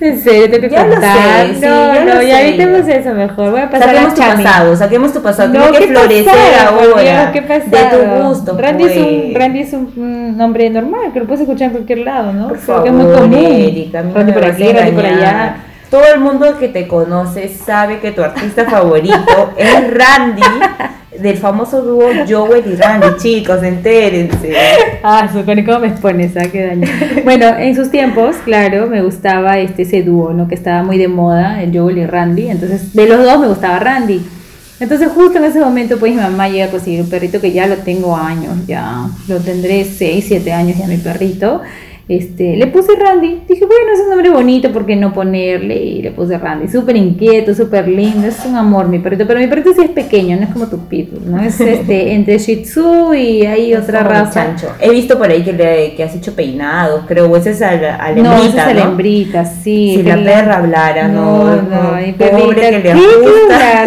[0.00, 2.48] En serio, tengo que Ya lo sé, sí, no, ya no, lo ya sé.
[2.48, 3.50] evitemos eso mejor.
[3.52, 4.44] Voy a pasar Saquemos a tu Chami.
[4.44, 5.54] pasado, saquemos tu pasado.
[5.54, 7.32] No, que ¿qué florecer ahora.
[7.32, 7.98] ¿Qué de pasado?
[8.20, 8.58] tu gusto.
[8.58, 9.34] Randy, es un, pues.
[9.34, 12.48] Randy es un mm, nombre normal que lo puedes escuchar en cualquier lado, ¿no?
[12.48, 13.34] Por Creo favor, que es muy común.
[13.44, 15.56] Erika, Randy por aquí, Randy por allá.
[15.90, 20.42] Todo el mundo que te conoce sabe que tu artista favorito es Randy,
[21.20, 23.06] del famoso dúo Joel y Randy.
[23.18, 24.54] Chicos, entérense.
[25.02, 26.36] Ah, su ¿cómo me expones?
[26.36, 26.88] Ah, qué daño.
[27.24, 30.48] Bueno, en sus tiempos, claro, me gustaba este ese dúo, ¿no?
[30.48, 32.48] Que estaba muy de moda, el Joel y Randy.
[32.48, 34.22] Entonces, de los dos me gustaba Randy.
[34.78, 37.66] Entonces, justo en ese momento, pues mi mamá llega a conseguir un perrito que ya
[37.66, 41.62] lo tengo años, ya lo tendré 6, 7 años ya mi perrito.
[42.08, 43.42] Este, le puse Randy.
[43.48, 45.74] Dije, bueno, es un nombre bonito, ¿por qué no ponerle?
[45.76, 46.68] Y le puse Randy.
[46.68, 48.28] Súper inquieto, súper lindo.
[48.28, 49.26] Es un amor mi perrito.
[49.26, 51.42] Pero mi perrito sí es pequeño, no es como tu pitbull, ¿no?
[51.42, 54.32] Es este, entre Shih Tzu y hay otra raza.
[54.46, 54.68] chancho.
[54.80, 57.72] He visto por ahí que, le, que has hecho peinados, creo, o ese es a
[57.74, 58.90] la, a la No, hembrita, esa es la ¿no?
[58.90, 59.94] hembrita, sí.
[59.96, 62.92] Si la perra hablara, no, No, no, no, mi pobre que le.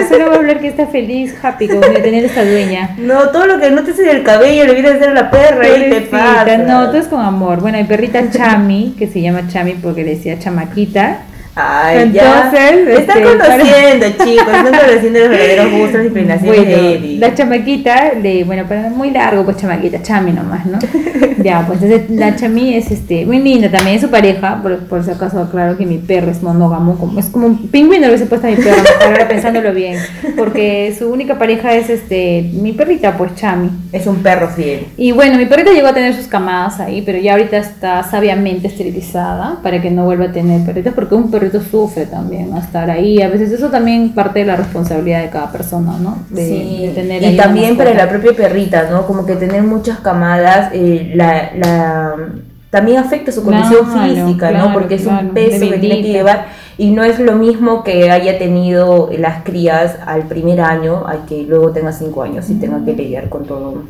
[0.10, 2.96] Solo va a hablar que está feliz, happy con tener esta dueña.
[2.98, 5.32] No, todo lo que no te hace del cabello le viene a hacer a la
[5.32, 6.58] perra y te pasa.
[6.58, 7.62] No, todo es con amor.
[7.62, 7.84] Bueno, mi
[8.32, 11.22] Chami, que se llama Chami porque le decía chamaquita.
[11.60, 12.52] Ay, ya.
[12.52, 14.48] Entonces, están este, conociendo, chicos.
[14.48, 17.18] Están conociendo los verdaderos gustos y inclinaciones Bueno, de Eddie.
[17.20, 20.80] la chamaquita, le, bueno, para muy largo, pues chamaquita, Chami nomás, ¿no?
[21.44, 25.04] ya, pues entonces la Chami es este, muy linda también, es su pareja, por, por
[25.04, 28.26] si acaso aclaro que mi perro es monógamo, como, es como un pingüino lo hubiese
[28.26, 29.98] puesto a mi perro, ahora pensándolo bien,
[30.38, 33.70] porque su única pareja es este, mi perrita, pues Chami.
[33.92, 34.86] Es un perro fiel.
[34.98, 38.68] Y bueno, mi perrita llegó a tener sus camadas ahí, pero ya ahorita está sabiamente
[38.68, 42.58] esterilizada para que no vuelva a tener perritos, porque un perrito sufre también, ¿no?
[42.60, 43.22] Estar ahí.
[43.22, 46.18] A veces eso también parte de la responsabilidad de cada persona, ¿no?
[46.30, 49.06] De, Sí, de tener y también para la propia perrita, ¿no?
[49.06, 52.16] Como que tener muchas camadas, eh, la, la,
[52.70, 54.74] también afecta su condición Claro, física, claro, ¿no?
[54.74, 58.10] Porque es claro, un peso que tiene que llevar y no es lo mismo que
[58.12, 62.84] haya tenido las crías al primer año, a que luego tenga cinco años y tenga
[62.86, 63.84] que lidiar con todo.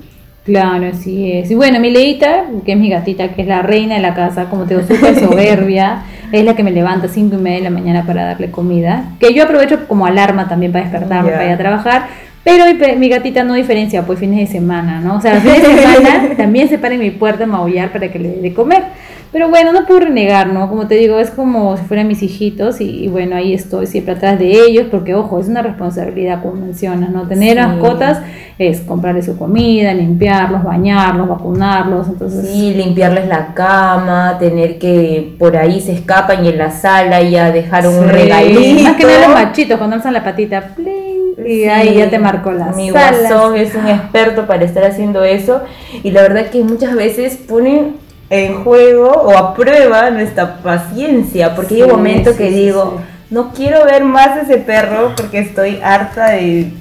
[0.43, 1.51] Claro, así es.
[1.51, 4.45] Y bueno, mi Leita, que es mi gatita, que es la reina de la casa,
[4.45, 7.63] como te digo, súper soberbia, es la que me levanta a cinco y media de
[7.65, 11.51] la mañana para darle comida, que yo aprovecho como alarma también para despertarme, para ir
[11.51, 12.07] a trabajar.
[12.43, 15.17] Pero mi, mi gatita no diferencia, pues fines de semana, ¿no?
[15.17, 18.17] O sea, fines de semana también se para en mi puerta a maullar para que
[18.19, 18.83] le dé de comer.
[19.31, 20.67] Pero bueno, no puedo renegar, ¿no?
[20.69, 24.15] Como te digo, es como si fueran mis hijitos y, y bueno, ahí estoy siempre
[24.15, 27.27] atrás de ellos porque, ojo, es una responsabilidad, como mencionas, ¿no?
[27.27, 27.63] Tener Sí.
[27.63, 28.21] mascotas
[28.57, 32.49] es comprarles su comida, limpiarlos, bañarlos, vacunarlos, entonces...
[32.49, 37.51] Sí, limpiarles la cama, tener que por ahí se escapan y en la sala ya
[37.51, 38.83] dejaron un Sí, regalito.
[38.83, 41.08] Más que nada los machitos, cuando alzan la patita, pling,
[41.49, 45.23] y Sí, ahí ya te marcó la Mi guasón es un experto para estar haciendo
[45.23, 45.61] eso.
[46.03, 47.95] Y la verdad que muchas veces ponen
[48.29, 53.51] en juego o a prueba nuestra paciencia porque hay un momento sí, que digo, no
[53.53, 56.71] quiero ver más a ese perro porque estoy harta de,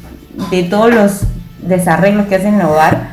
[0.51, 1.23] de todos los
[1.63, 3.09] desarreglos que hacen en el hogar,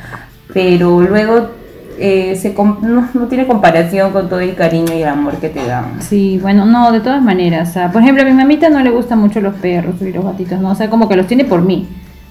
[0.53, 1.51] pero luego
[1.99, 5.65] eh, se no, no tiene comparación con todo el cariño y el amor que te
[5.65, 6.01] dan.
[6.01, 7.69] Sí, bueno, no, de todas maneras.
[7.69, 10.23] o sea, por ejemplo, a mi mamita no le gustan mucho los perros y los
[10.23, 10.71] gatitos, ¿no?
[10.71, 11.87] O sea, como que los tiene por mí.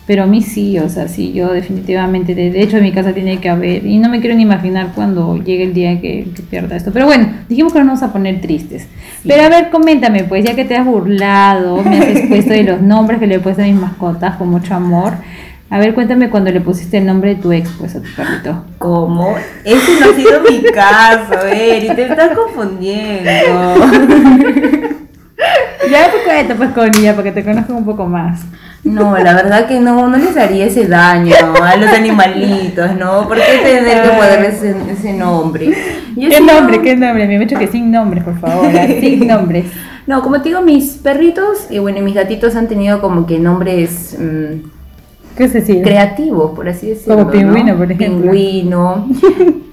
[0.07, 3.15] Pero a mí sí, o sea, sí, yo definitivamente, de, de hecho en mi casa
[3.15, 6.43] tiene que haber, y no me quiero ni imaginar cuando llegue el día que, que
[6.43, 6.91] pierda esto.
[6.93, 8.87] Pero bueno, dijimos que no nos vamos a poner tristes.
[9.27, 12.83] Pero a ver, coméntame, pues, ya que te has burlado, me has expuesto de los
[12.83, 15.15] nombres que le he puesto a mis mascotas con mucho amor.
[15.71, 18.65] A ver, cuéntame cuando le pusiste el nombre de tu ex, pues, a tu perrito.
[18.79, 19.35] ¿Cómo?
[19.65, 23.31] Ese no ha sido mi caso, Eri, te estás confundiendo.
[25.91, 28.41] Ya te cuento, pues, Connie, ya, para que te conozcan un poco más.
[28.85, 33.29] No, la verdad que no, no les haría ese daño a los animalitos, ¿no?
[33.29, 35.67] ¿Por qué tener que ponerles ese, ese nombre?
[36.17, 36.79] Yo ¿Qué nombre?
[36.79, 37.27] no- ¿Qué nombre?
[37.27, 38.67] Me he dicho que sin nombres, por favor.
[39.01, 39.67] Sin nombres.
[40.07, 44.17] No, como te digo, mis perritos y bueno, mis gatitos han tenido como que nombres
[44.19, 44.69] mm,
[45.37, 45.83] ¿Qué se sigue?
[45.83, 47.17] creativos, por así decirlo.
[47.17, 47.79] Como pingüino, ¿no?
[47.79, 48.31] por ejemplo.
[48.31, 49.09] Pingüino.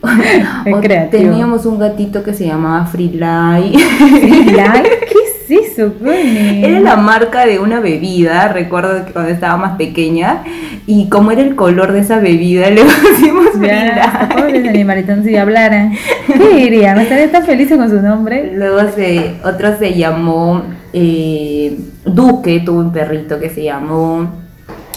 [0.01, 1.23] O creativo.
[1.23, 3.71] Teníamos un gatito que se llamaba Freelay.
[3.71, 4.89] Like,
[5.47, 6.65] ¿Qué es eso, Connie?
[6.65, 10.43] Era la marca de una bebida, recuerdo que cuando estaba más pequeña,
[10.87, 14.01] y como era el color de esa bebida, le pusimos Freelay.
[14.35, 15.93] pobres animalitos, si hablaran.
[16.25, 16.95] ¿Qué dirían?
[16.95, 18.53] ¿No estarían tan felices con su nombre?
[18.55, 24.41] Luego se, otro se llamó eh, Duque, tuvo un perrito que se llamó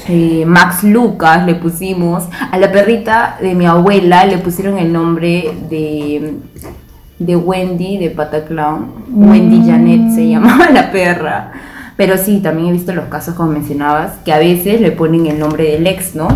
[0.09, 2.25] eh, Max Lucas, le pusimos.
[2.51, 6.35] A la perrita de mi abuela le pusieron el nombre de,
[7.19, 9.05] de Wendy de Pataclown.
[9.09, 9.31] Mm.
[9.31, 11.53] Wendy Janet se llamaba la perra.
[11.97, 15.39] Pero sí, también he visto los casos, como mencionabas, que a veces le ponen el
[15.39, 16.27] nombre del ex, ¿no?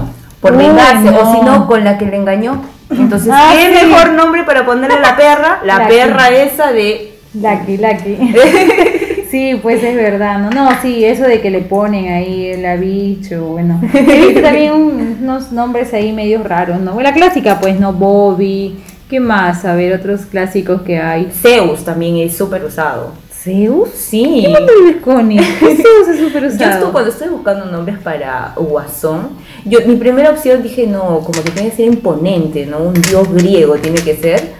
[0.40, 1.18] Por Uy, vengarse, no.
[1.18, 2.62] o si no, con la que le engañó.
[2.90, 3.87] Entonces, Ah, ¿qué sí.
[3.87, 5.59] mejor nombre para ponerle a la perra?
[5.64, 7.18] La perra esa de...
[7.35, 8.35] Lucky, lucky.
[9.31, 10.51] Sí, pues es verdad, ¿no?
[10.51, 13.81] No, sí, eso de que le ponen ahí el bicho, bueno.
[13.93, 16.99] He también un- unos nombres ahí medio raros, ¿no?
[17.01, 17.93] La clásica, pues, ¿no?
[17.93, 18.77] Bobby.
[19.11, 19.64] ¿Qué más?
[19.64, 21.31] A ver, otros clásicos que hay.
[21.33, 23.12] Zeus también es súper usado.
[23.33, 23.91] ¿Zeus?
[23.91, 24.43] Sí.
[24.47, 25.47] ¿Qué nombre vives?
[25.61, 26.71] ¿Qué Zeus es súper Yo usado?
[26.73, 29.31] esto, cuando estoy buscando nombres para Guasón,
[29.64, 32.79] yo, mi primera opción dije, no, como que tiene que ser imponente, ¿no?
[32.79, 34.53] Un dios griego tiene que ser.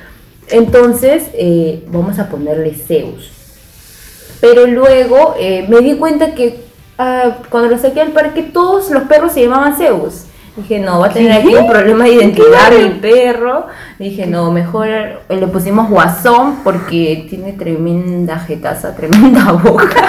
[0.51, 3.33] Entonces, eh, vamos a ponerle Zeus.
[4.41, 6.65] Pero luego eh, me di cuenta que
[6.99, 10.25] ah, cuando lo saqué al parque, todos los perros se llamaban Zeus.
[10.57, 13.67] Dije, no, va a tener aquí un problema de identidad mi perro.
[13.99, 14.89] Dije, no, mejor
[15.29, 20.09] le pusimos Guasón porque tiene tremenda jetaza, tremenda boca.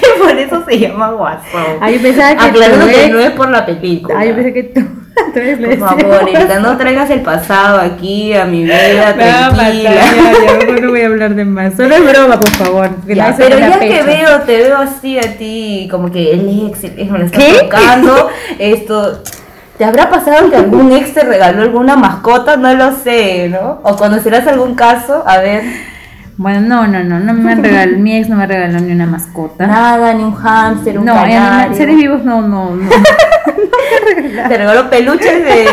[0.00, 1.92] y por eso se llama Guasón.
[1.92, 4.14] Yo pensaba que Aclarando que no es por la película.
[4.18, 4.80] Ah, yo pensé que tú,
[5.34, 9.90] eres Por favor, Erika, no traigas el pasado aquí a mi vida tranquila.
[9.90, 9.94] ya,
[10.74, 11.74] ya, no voy a hablar de más.
[11.74, 12.90] Solo es broma, por favor.
[13.06, 14.06] Ya, pero ya que pecho.
[14.06, 17.38] veo, te veo así a ti, como que el ex, el ex me lo está
[17.38, 17.58] ¿Qué?
[17.62, 19.22] tocando, esto,
[19.78, 22.56] ¿te habrá pasado que algún ex te regaló alguna mascota?
[22.56, 23.80] No lo sé, ¿no?
[23.84, 25.62] O conocerás algún caso, a ver,
[26.38, 29.66] Bueno, no, no, no, no me regaló, mi ex no me regaló ni una mascota.
[29.66, 31.14] nada, ni un hámster, un no,
[31.74, 32.90] seres vivos no, no, no.
[34.48, 35.66] Te regaló peluches de...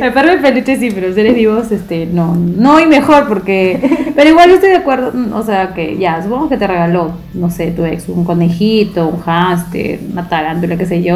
[0.06, 4.48] Aparte de peluche sí, pero seres vivos, este, no, no y mejor porque, pero igual
[4.48, 7.70] yo estoy de acuerdo, mm, o sea que ya, supongo que te regaló, no sé,
[7.70, 11.14] tu ex, un conejito, un hámster, una tarántula, qué sé yo.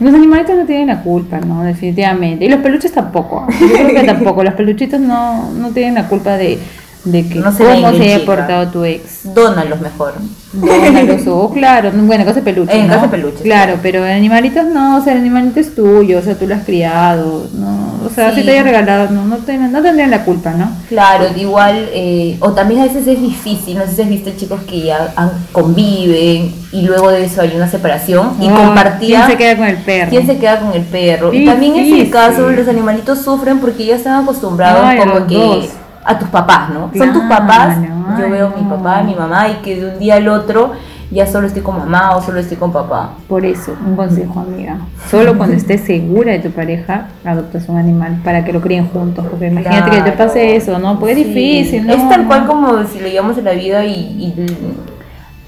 [0.00, 1.62] Los animalitos no tienen la culpa, ¿no?
[1.62, 2.44] Definitivamente.
[2.44, 3.46] Y los peluches tampoco.
[3.60, 4.42] Yo creo que tampoco.
[4.42, 6.58] Los peluchitos no, no tienen la culpa de,
[7.04, 9.20] de que No se cómo se haya portado tu ex.
[9.34, 10.14] Dónalos mejor.
[10.52, 12.72] Dónalos o, claro, bueno, en caso de peluche.
[12.78, 12.92] En ¿no?
[12.94, 13.78] caso de peluches, Claro, claro.
[13.82, 16.64] pero en animalitos no, o sea, el animalito es tuyo, o sea, tú lo has
[16.64, 18.40] criado, no, o sea, Sí.
[18.40, 20.70] si te haya regalado, no, no, ten- no tendrían la culpa, ¿no?
[20.88, 24.60] Claro, igual, eh, o también a veces es difícil, no sé si has visto chicos
[24.68, 29.30] que ya han- conviven y luego de eso hay una separación y Oh, compartían ¿Quién
[29.30, 30.10] se queda con el perro?
[30.10, 31.32] quién se queda con el perro.
[31.32, 35.34] Y también en ese caso los animalitos sufren porque ya están acostumbrados Ay, como que
[35.34, 35.68] dos.
[36.04, 36.90] A tus papás, ¿no?
[36.96, 37.78] Son tus papás,
[38.18, 40.72] yo veo a mi papá, a mi mamá y que de un día al otro
[41.10, 43.10] ya solo estoy con mamá o solo estoy con papá.
[43.28, 44.78] Por eso, un consejo, amiga.
[45.10, 49.26] Solo cuando estés segura de tu pareja, adoptas un animal para que lo críen juntos.
[49.28, 50.98] Porque imagínate que te pase eso, ¿no?
[50.98, 51.24] Porque es Sí.
[51.24, 51.92] difícil, ¿no?
[51.92, 54.46] Es tal cual como si lo llevamos en la vida y, y,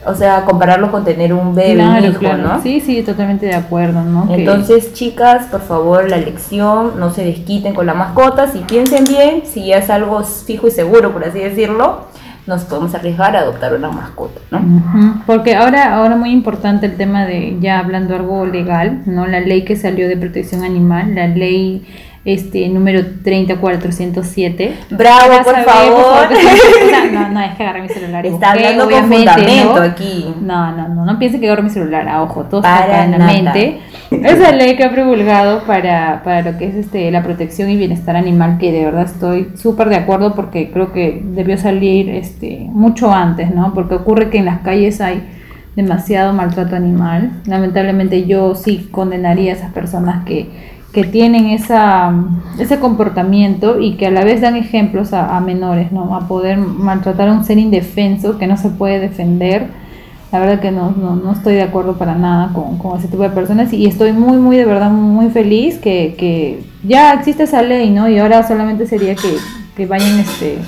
[0.07, 2.43] o sea, compararlo con tener un bebé, Claro, un hijo, claro.
[2.43, 2.63] ¿no?
[2.63, 4.27] Sí, sí, totalmente de acuerdo, ¿no?
[4.29, 9.05] Que- Entonces, chicas, por favor, la lección, no se desquiten con la mascota, si piensen
[9.05, 12.07] bien, si ya es algo fijo y seguro, por así decirlo,
[12.47, 15.23] nos podemos arriesgar a adoptar una mascota, ¿no?
[15.27, 19.27] Porque ahora, ahora muy importante el tema de, ya hablando algo legal, ¿no?
[19.27, 21.87] La ley que salió de protección animal, la ley
[22.25, 24.75] este número 30407.
[24.91, 26.29] Bravo, por a ver, favor.
[26.29, 29.75] que o sea, no, no, es que agarré mi celular Está busqué, hablando con fundamento
[29.77, 29.83] ¿no?
[29.83, 30.35] aquí.
[30.41, 33.05] No, no, no, no piensen que agarro mi celular, a ojo, todo Para está acá
[33.05, 33.33] en la nada.
[33.33, 33.81] mente.
[34.11, 38.17] Esa ley que ha promulgado para, para lo que es este la protección y bienestar
[38.17, 43.13] animal, que de verdad estoy súper de acuerdo porque creo que debió salir este mucho
[43.13, 43.75] antes, ¿no?
[43.75, 45.23] Porque ocurre que en las calles hay
[45.77, 47.33] demasiado maltrato animal.
[47.47, 50.49] Lamentablemente yo sí condenaría a esas personas que,
[50.95, 52.15] que tienen esa,
[52.59, 56.15] ese comportamiento y que a la vez dan ejemplos a, a menores, ¿no?
[56.17, 59.67] A poder maltratar a un ser indefenso que no se puede defender.
[60.33, 63.23] La verdad que no, no, no estoy de acuerdo para nada con, con ese tipo
[63.23, 67.63] de personas y estoy muy, muy, de verdad, muy feliz que, que ya existe esa
[67.63, 68.09] ley, ¿no?
[68.09, 69.37] Y ahora solamente sería que,
[69.77, 70.59] que vayan este,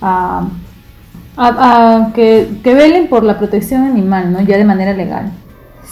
[0.00, 0.48] a,
[1.36, 4.40] a- a que, que velen por la protección animal, ¿no?
[4.42, 5.32] Ya de manera legal.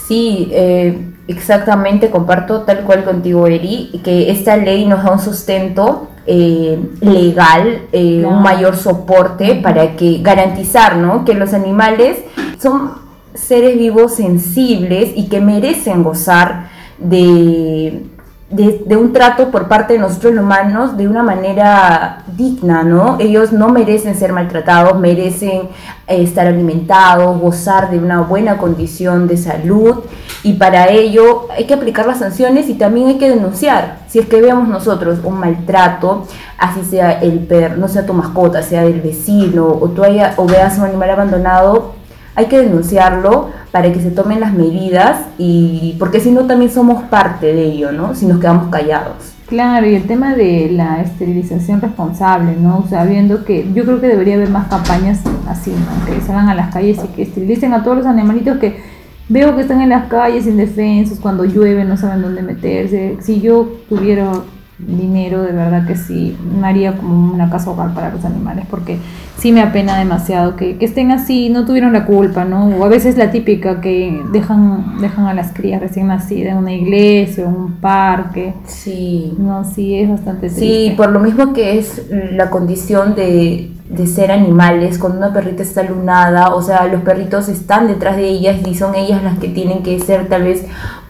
[0.06, 6.08] Sí, eh, exactamente, comparto tal cual contigo, Eri, que esta ley nos da un sustento
[6.26, 8.36] eh, legal, eh, Claro.
[8.36, 11.24] un mayor soporte para que garantizar ¿no?
[11.24, 12.18] que los animales
[12.58, 12.92] son
[13.34, 18.04] seres vivos sensibles y que merecen gozar de,
[18.50, 23.16] de, de un trato por parte de nosotros humanos de una manera digna, ¿no?
[23.18, 25.68] Ellos no merecen ser maltratados, merecen
[26.06, 30.04] eh, estar alimentados, gozar de una buena condición de salud
[30.42, 34.00] y para ello hay que aplicar las sanciones y también hay que denunciar.
[34.08, 36.26] Si es que vemos nosotros un maltrato,
[36.58, 40.46] así sea el perro, no sea tu mascota, sea del vecino o tú haya, o
[40.46, 41.94] veas un animal abandonado,
[42.34, 47.04] hay que denunciarlo para que se tomen las medidas y porque si no también somos
[47.04, 48.14] parte de ello, ¿no?
[48.14, 49.34] Si nos quedamos callados.
[49.46, 52.78] Claro, y el tema de la esterilización responsable, ¿no?
[52.78, 56.06] O sea, viendo que yo creo que debería haber más campañas así, ¿no?
[56.06, 58.80] Que salgan a las calles y que esterilicen a todos los animalitos que
[59.28, 63.18] veo que están en las calles indefensos, cuando llueve no saben dónde meterse.
[63.20, 64.32] Si yo tuviera
[64.78, 68.98] dinero, de verdad que sí, me haría como una casa hogar para los animales, porque
[69.38, 72.66] sí me apena demasiado que, que, estén así, no tuvieron la culpa, ¿no?
[72.66, 76.72] O a veces la típica que dejan, dejan a las crías recién nacidas en una
[76.72, 78.54] iglesia o en un parque.
[78.66, 79.34] Sí.
[79.38, 80.60] No, sí, es bastante triste.
[80.60, 82.02] Sí, por lo mismo que es
[82.32, 87.48] la condición de, de ser animales, cuando una perrita está lunada, o sea, los perritos
[87.48, 90.64] están detrás de ellas y son ellas las que tienen que ser tal vez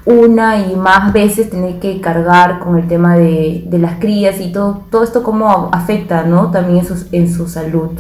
[0.07, 4.53] una y más veces tener que cargar con el tema de, de las crías y
[4.53, 6.51] todo, todo esto cómo afecta, ¿no?
[6.51, 7.91] También en su, en su salud.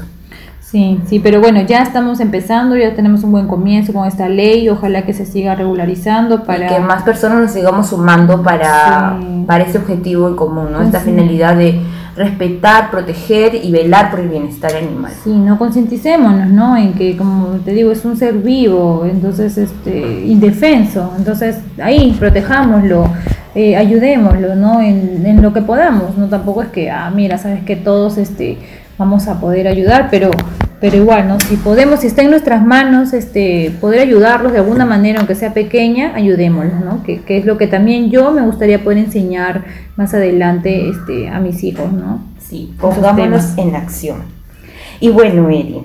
[0.60, 4.68] Sí, sí, pero bueno, ya estamos empezando, ya tenemos un buen comienzo con esta ley,
[4.68, 6.66] ojalá que se siga regularizando para...
[6.66, 9.44] Y que más personas nos sigamos sumando para, Sí.
[9.46, 10.82] para ese objetivo en común, ¿no?
[10.82, 11.06] Esta Sí.
[11.10, 11.80] finalidad de
[12.16, 15.12] respetar, proteger y velar por el bienestar animal.
[15.22, 16.76] Sí, no concienticémonos, ¿no?
[16.76, 21.12] En que, como te digo, es un ser vivo, entonces, este, indefenso.
[21.16, 23.08] Entonces, ahí, protejámoslo,
[23.54, 24.80] eh, ayudémoslo, ¿no?
[24.80, 26.28] En, en lo que podamos, ¿no?
[26.28, 28.58] Tampoco es que, ah, mira, sabes que todos, este,
[28.96, 30.30] vamos a poder ayudar, pero,
[30.84, 31.40] pero igual, ¿no?
[31.40, 35.54] Si podemos, si está en nuestras manos, este, poder ayudarlos de alguna manera, aunque sea
[35.54, 37.02] pequeña, ayudémoslos, ¿no?
[37.02, 39.64] Que, que es lo que también yo me gustaría poder enseñar
[39.96, 42.20] más adelante, este, a mis hijos, ¿no?
[42.38, 44.24] Sí, pongámonos en acción.
[45.00, 45.84] Y bueno, Eri,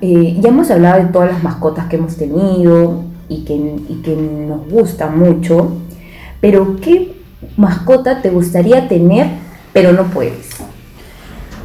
[0.00, 4.16] eh, ya hemos hablado de todas las mascotas que hemos tenido y que, y que
[4.16, 5.76] nos gustan mucho,
[6.40, 7.14] pero ¿qué
[7.56, 9.28] mascota te gustaría tener
[9.72, 10.65] pero no puedes?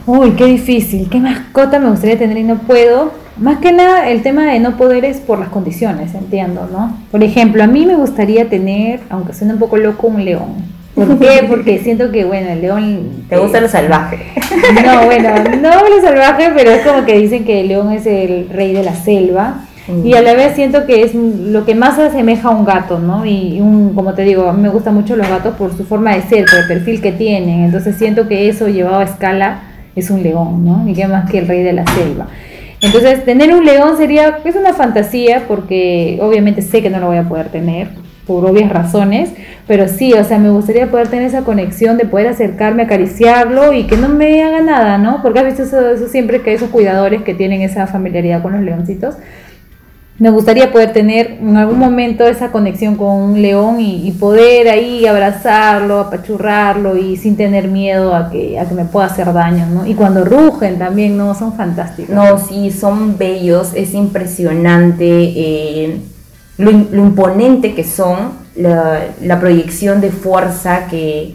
[0.05, 1.09] Uy, qué difícil.
[1.09, 3.11] ¿Qué mascota me gustaría tener y no puedo?
[3.37, 6.97] Más que nada, el tema de no poder es por las condiciones, entiendo, ¿no?
[7.11, 10.55] Por ejemplo, a mí me gustaría tener, aunque suene un poco loco, un león.
[10.95, 11.45] ¿Por qué?
[11.47, 13.25] Porque siento que, bueno, el león...
[13.29, 14.19] ¿Te gusta lo salvaje?
[14.85, 15.29] No, bueno,
[15.61, 18.83] no lo salvaje, pero es como que dicen que el león es el rey de
[18.83, 19.61] la selva.
[19.87, 20.05] Mm.
[20.05, 23.25] Y a la vez siento que es lo que más asemeja a un gato, ¿no?
[23.25, 26.15] Y un, como te digo, a mí me gustan mucho los gatos por su forma
[26.15, 27.63] de ser, por el perfil que tienen.
[27.63, 30.87] Entonces siento que eso llevado a escala es un león, ¿no?
[30.87, 32.27] Y qué más que el rey de la selva.
[32.81, 37.17] Entonces, tener un león sería, es una fantasía porque obviamente sé que no lo voy
[37.17, 37.89] a poder tener
[38.25, 39.31] por obvias razones,
[39.67, 43.85] pero sí, o sea, me gustaría poder tener esa conexión de poder acercarme, acariciarlo y
[43.85, 45.21] que no me haga nada, ¿no?
[45.21, 48.53] Porque has visto eso, eso siempre que hay esos cuidadores que tienen esa familiaridad con
[48.53, 49.15] los leoncitos.
[50.21, 55.07] Me gustaría poder tener en algún momento esa conexión con un león y, poder ahí
[55.07, 59.87] abrazarlo, apachurrarlo y sin tener miedo a que, a que me pueda hacer daño, ¿no?
[59.87, 61.33] Y cuando rugen también, ¿no?
[61.33, 62.13] Son fantásticos.
[62.13, 65.97] No, sí, son bellos, es impresionante eh,
[66.59, 71.33] lo, im- lo imponente que son, la proyección de fuerza que,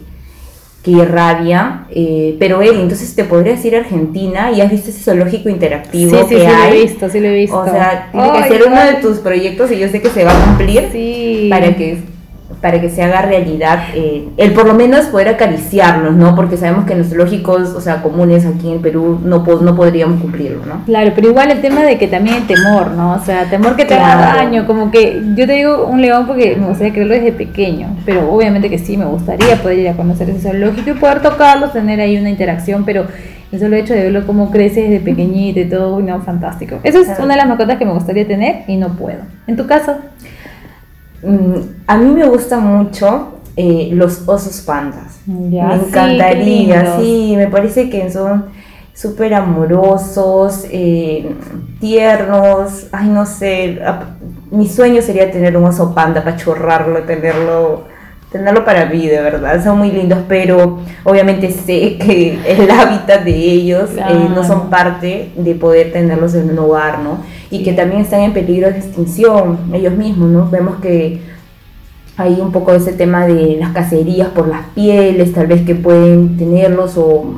[0.87, 1.85] que irradia.
[1.91, 6.11] eh, pero Eli, entonces te podrías ir a Argentina y has visto ese zoológico interactivo
[6.11, 6.69] sí, sí, que sí, lo hay.
[6.77, 7.59] he visto, sí lo he visto.
[7.59, 10.31] O sea, tiene que ser uno de tus proyectos y yo sé que se va
[10.31, 11.47] a cumplir Sí.
[11.49, 11.97] para que
[12.61, 16.33] para que se haga realidad eh, el por lo menos poder acariciarlos, ¿no?
[16.35, 20.21] Porque sabemos que los zoológicos, o sea, comunes aquí en Perú no, po- no podríamos
[20.21, 20.83] cumplirlo, ¿no?
[20.85, 23.13] Claro, pero igual el tema de que también el temor, ¿no?
[23.15, 24.37] O sea, temor que te haga Claro.
[24.37, 28.31] daño, como que yo te digo un león porque me gustaría creerlo desde pequeño, pero
[28.31, 31.99] obviamente que sí, me gustaría poder ir a conocer ese zoológico y poder tocarlos, tener
[31.99, 33.05] ahí una interacción, pero
[33.51, 36.79] el solo hecho de verlo cómo crece desde pequeñito y todo, no, fantástico.
[36.83, 37.23] Eso es Claro.
[37.23, 39.19] una de las mascotas que me gustaría tener y no puedo.
[39.47, 39.95] ¿En tu caso?
[41.23, 41.55] Mm,
[41.87, 45.19] a mí me gustan mucho eh, los osos pandas.
[45.25, 48.45] Ya, me encantaría, sí, me parece que son
[48.93, 51.35] súper amorosos, eh,
[51.79, 53.79] tiernos, ay no sé,
[54.49, 57.83] mi sueño sería tener un oso panda, pachorrarlo, tenerlo,
[58.31, 63.31] tenerlo para mí, de verdad, son muy lindos, pero obviamente sé que el hábitat de
[63.35, 67.19] ellos eh, no son parte de poder tenerlos en un hogar, ¿no?
[67.49, 67.63] Y Sí.
[67.63, 70.49] que también están en peligro de extinción ellos mismos, ¿no?
[70.49, 71.21] Vemos que
[72.17, 76.35] hay un poco ese tema de las cacerías por las pieles, tal vez que pueden
[76.37, 77.35] tenerlos o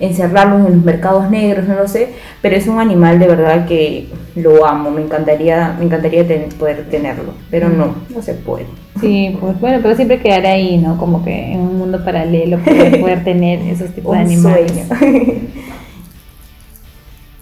[0.00, 2.08] encerrarlos en los mercados negros, no lo sé,
[2.42, 6.88] pero es un animal de verdad que lo amo, me encantaría, me encantaría ten- poder
[6.90, 8.64] tenerlo, pero no, no se puede.
[9.00, 10.96] Sí, pues bueno, pero siempre quedará ahí, ¿no?
[10.98, 14.72] Como que en un mundo paralelo poder, poder tener esos tipos de animales.
[14.98, 15.24] sueño.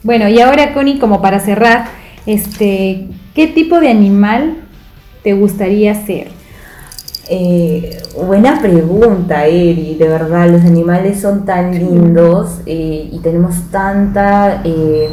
[0.03, 1.87] Bueno, y ahora, Connie, como para cerrar,
[2.25, 4.59] este, ¿qué tipo de animal
[5.23, 6.29] te gustaría ser?
[7.31, 9.97] Eh, buena pregunta, Eri.
[9.99, 15.09] De verdad, los animales son tan lindos eh, y tenemos tanta eh,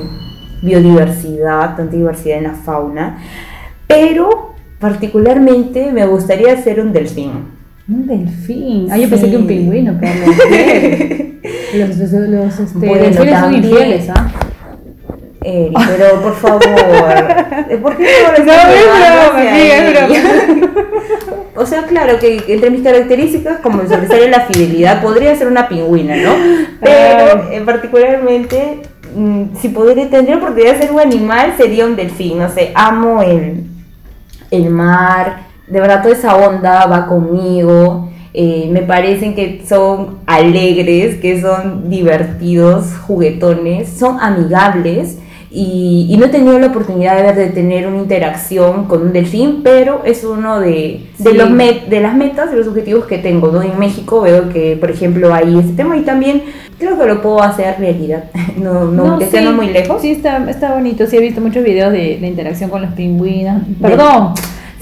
[0.61, 3.17] biodiversidad, tanta diversidad en la fauna.
[3.87, 7.31] Pero particularmente me gustaría ser un delfín.
[7.87, 8.87] Un delfín.
[8.89, 10.25] Ah, yo pensé que un pingüino, pero
[11.77, 13.63] los, los, los este, Bueno, delfines son también.
[13.63, 14.31] infieles, ¿ah?
[15.45, 16.59] Eri, pero por favor,
[17.81, 18.53] ¿por qué no lo No,
[19.43, 20.75] es broma?
[21.57, 26.17] O sea, claro que entre mis características, como sobresale la fidelidad, podría ser una pingüina,
[26.17, 26.31] ¿no?
[26.81, 28.81] Pero eh, particularmente,
[29.15, 32.39] mm, si podría tener la oportunidad de ser un animal, sería un delfín.
[32.39, 33.63] No sé, amo el,
[34.51, 38.09] el mar, de verdad toda esa onda va conmigo.
[38.33, 45.19] eh, me parecen que son alegres, que son divertidos, juguetones, son amigables.
[45.57, 49.13] Y, y no he tenido la oportunidad de, ver- de tener una interacción con un
[49.13, 51.37] delfín, pero es uno de, de, Sí.
[51.37, 53.47] los met- de las metas, de los objetivos que tengo.
[53.47, 53.61] ¿no?
[53.61, 56.43] En México veo que, por ejemplo, hay este tema y también
[56.77, 58.25] creo que lo puedo hacer realidad.
[58.57, 60.01] No, no, que no muy lejos.
[60.01, 61.05] Sí, está, está bonito.
[61.07, 63.61] Sí, he visto muchos videos de la interacción con los pingüinos.
[63.81, 64.33] Perdón.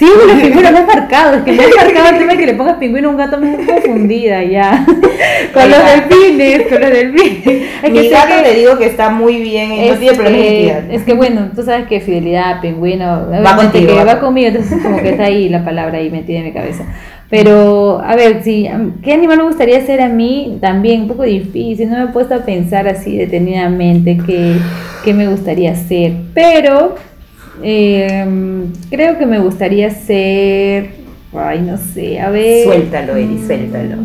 [0.05, 1.35] Sí, con los pingüinos me has marcado.
[1.37, 3.37] Es que me has marcado el tema de que le pongas pingüino a un gato,
[3.37, 4.85] me confundida ya.
[5.53, 7.63] con los delfines, con los delfines.
[7.83, 10.47] Es Mi gato que- le digo que está muy bien, y no tiene problemas de
[10.47, 10.91] que, identidad.
[10.93, 14.47] es que bueno, tú sabes que fidelidad, pingüino, obviamente contigo, que va va con- conmigo,
[14.47, 16.85] entonces como que está ahí la palabra ahí metida en mi cabeza.
[17.29, 18.69] Pero, a ver, si,
[19.03, 20.59] ¿qué animal me gustaría ser a mí?
[20.61, 24.53] También un poco difícil, no me he puesto a pensar así detenidamente qué,
[25.03, 26.13] qué me gustaría ser.
[26.33, 26.95] Pero
[27.61, 28.25] eh,
[28.89, 30.91] creo que me gustaría ser,
[31.33, 32.63] ay, no sé, a ver.
[32.65, 33.95] Suéltalo, Eri, mm, suéltalo.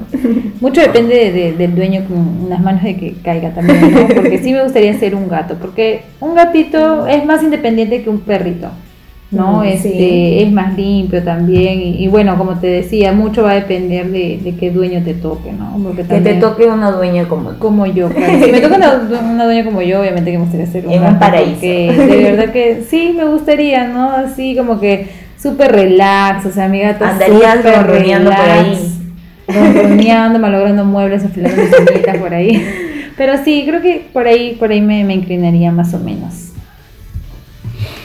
[0.60, 4.08] mucho depende de- de- del dueño con unas manos de que caiga también, ¿no?
[4.08, 8.20] Porque sí me gustaría ser un gato, porque un gatito es más independiente que un
[8.20, 8.70] perrito,
[9.30, 9.60] ¿no?
[9.60, 10.38] Mm, este, sí.
[10.40, 14.40] Es más limpio también, y, y bueno, como te decía, mucho va a depender de,
[14.42, 15.78] de qué dueño te toque, ¿no?
[15.82, 17.58] Porque Que te toque una dueña como tú.
[17.58, 18.44] como yo, claro.
[18.44, 21.60] Si me toca una, una dueña como yo, obviamente que me gustaría ser un paraíso.
[21.60, 24.10] porque de verdad que sí, me gustaría, ¿no?
[24.12, 25.08] Así como que
[25.40, 28.78] súper relax, o sea, mi gato Andarías súper por ahí.
[29.46, 32.62] ronroneando, malogrando muebles, afilando mis por ahí.
[33.16, 36.47] Pero sí, creo que por ahí, por ahí me, me inclinaría más o menos.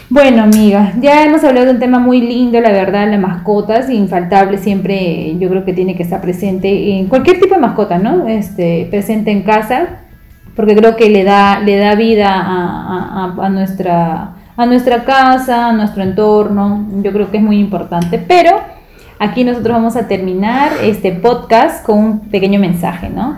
[0.09, 4.57] Bueno, amiga, ya hemos hablado de un tema muy lindo, la verdad, las mascotas, infaltable
[4.57, 8.27] siempre, yo creo que tiene que estar presente en cualquier tipo de mascota, ¿no?
[8.27, 10.01] Este, presente en casa,
[10.55, 16.03] porque creo que le da, le da vida a, nuestra, a nuestra casa, a nuestro
[16.03, 18.59] entorno, yo creo que es muy importante, pero
[19.19, 23.37] aquí nosotros vamos a terminar este podcast con un pequeño mensaje, ¿no?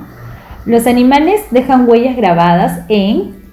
[0.65, 3.44] Los animales dejan huellas grabadas en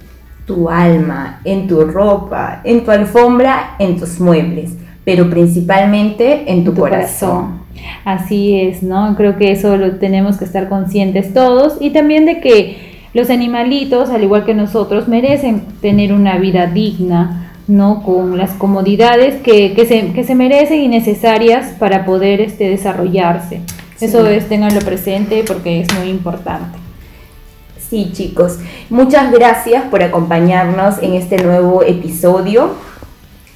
[0.46, 4.72] Tu alma, en tu ropa, en tu alfombra, en tus muebles,
[5.04, 7.62] pero principalmente en tu, tu corazón.
[8.04, 9.14] Así es, ¿no?
[9.16, 14.10] Creo que eso lo tenemos que estar conscientes todos y también de que los animalitos,
[14.10, 18.02] al igual que nosotros, merecen tener una vida digna, ¿no?
[18.02, 23.60] Con las comodidades que, que, se, que se merecen y necesarias para poder este, desarrollarse.
[23.96, 24.06] Sí.
[24.06, 26.81] Eso es, tenganlo presente porque es muy importante.
[27.92, 32.70] Sí, chicos, muchas gracias por acompañarnos en este nuevo episodio.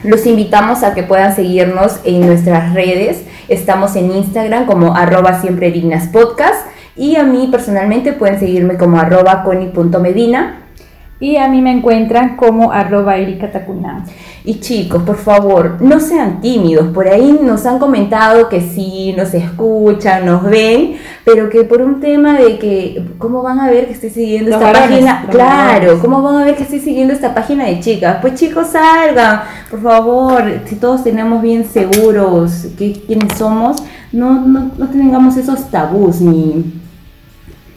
[0.05, 3.23] Los invitamos a que puedan seguirnos en nuestras redes.
[3.49, 6.67] Estamos en Instagram como arroba siempre dignas podcast
[6.97, 10.66] y a mí personalmente pueden seguirme como arroba coni.medina.
[11.19, 13.51] Y a mí me encuentran como arroba Erika.
[14.45, 16.89] Y chicos, por favor, no sean tímidos.
[16.89, 22.01] Por ahí nos han comentado que sí, nos escuchan, nos ven, pero que por un
[22.01, 25.27] tema de que, ¿cómo van a ver que estoy siguiendo Los esta varones, página?
[25.31, 26.03] Claro, varones.
[26.03, 28.19] ¿cómo van a ver que estoy siguiendo esta página de chicas?
[28.21, 29.41] Pues chicos, salgan,
[29.71, 35.71] por favor, si todos tenemos bien seguros que, quiénes somos, no, no, no tengamos esos
[35.71, 36.86] tabús ni,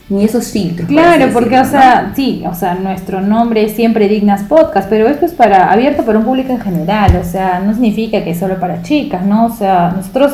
[0.09, 0.87] ni esos filtros.
[0.87, 5.25] Claro, porque, o sea, sí, o sea, nuestro nombre es siempre Dignas Podcast, pero esto
[5.25, 8.59] es para abierto para un público en general, o sea, no significa que es solo
[8.59, 9.45] para chicas, ¿no?
[9.45, 10.33] O sea, nosotros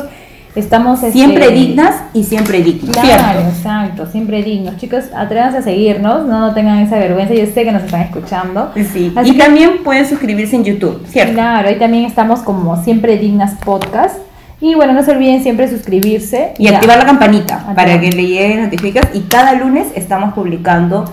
[0.54, 1.02] estamos...
[1.02, 2.96] este, Siempre dignas y siempre dignos.
[2.96, 4.78] Claro, exacto, siempre dignos.
[4.78, 8.72] Chicos, atrévanse a seguirnos, no, no tengan esa vergüenza, yo sé que nos están escuchando.
[8.74, 11.34] Sí, Así y que- también pueden suscribirse en YouTube, ¿cierto?
[11.34, 14.16] Claro, ahí también estamos como Siempre Dignas Podcast.
[14.60, 16.54] Y bueno, no se olviden siempre suscribirse.
[16.58, 16.76] Y Ya.
[16.76, 21.04] activar la campanita para que le lleguen notificaciones y cada lunes estamos publicando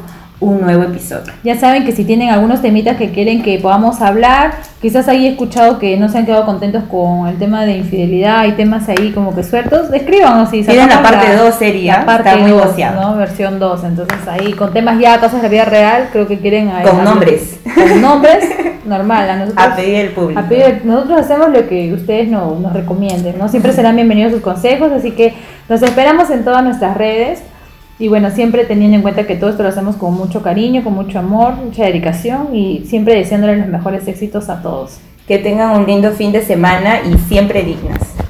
[0.44, 1.32] un nuevo episodio.
[1.44, 5.30] Ya saben que si tienen algunos temitas que quieren que podamos hablar, quizás ahí he
[5.32, 9.12] escuchado que no se han quedado contentos con el tema de infidelidad y temas ahí
[9.12, 12.66] como que sueltos, escríbanos si Tienen la parte 2 sería, la parte está muy 2,
[12.66, 13.02] voceado.
[13.02, 13.18] ¿no?
[13.18, 13.84] Versión 2.
[13.86, 16.70] Entonces ahí con temas ya, cosas de la vida real, creo que quieren...
[16.70, 17.60] ahí Con nombres.
[17.74, 18.46] Con nombres,
[18.86, 19.30] normal.
[19.30, 20.40] A nosotros, A pedir el público.
[20.40, 23.48] a pedir- nosotros hacemos lo que ustedes no- nos recomienden, ¿no?
[23.48, 25.34] Siempre serán bienvenidos sus consejos, así que
[25.70, 27.42] los esperamos en todas nuestras redes.
[28.00, 30.94] Y bueno, siempre teniendo en cuenta que todo esto lo hacemos con mucho cariño, con
[30.94, 34.98] mucho amor, mucha dedicación y siempre deseándoles los mejores éxitos a todos.
[35.28, 38.23] Que tengan un lindo fin de semana y siempre dignas.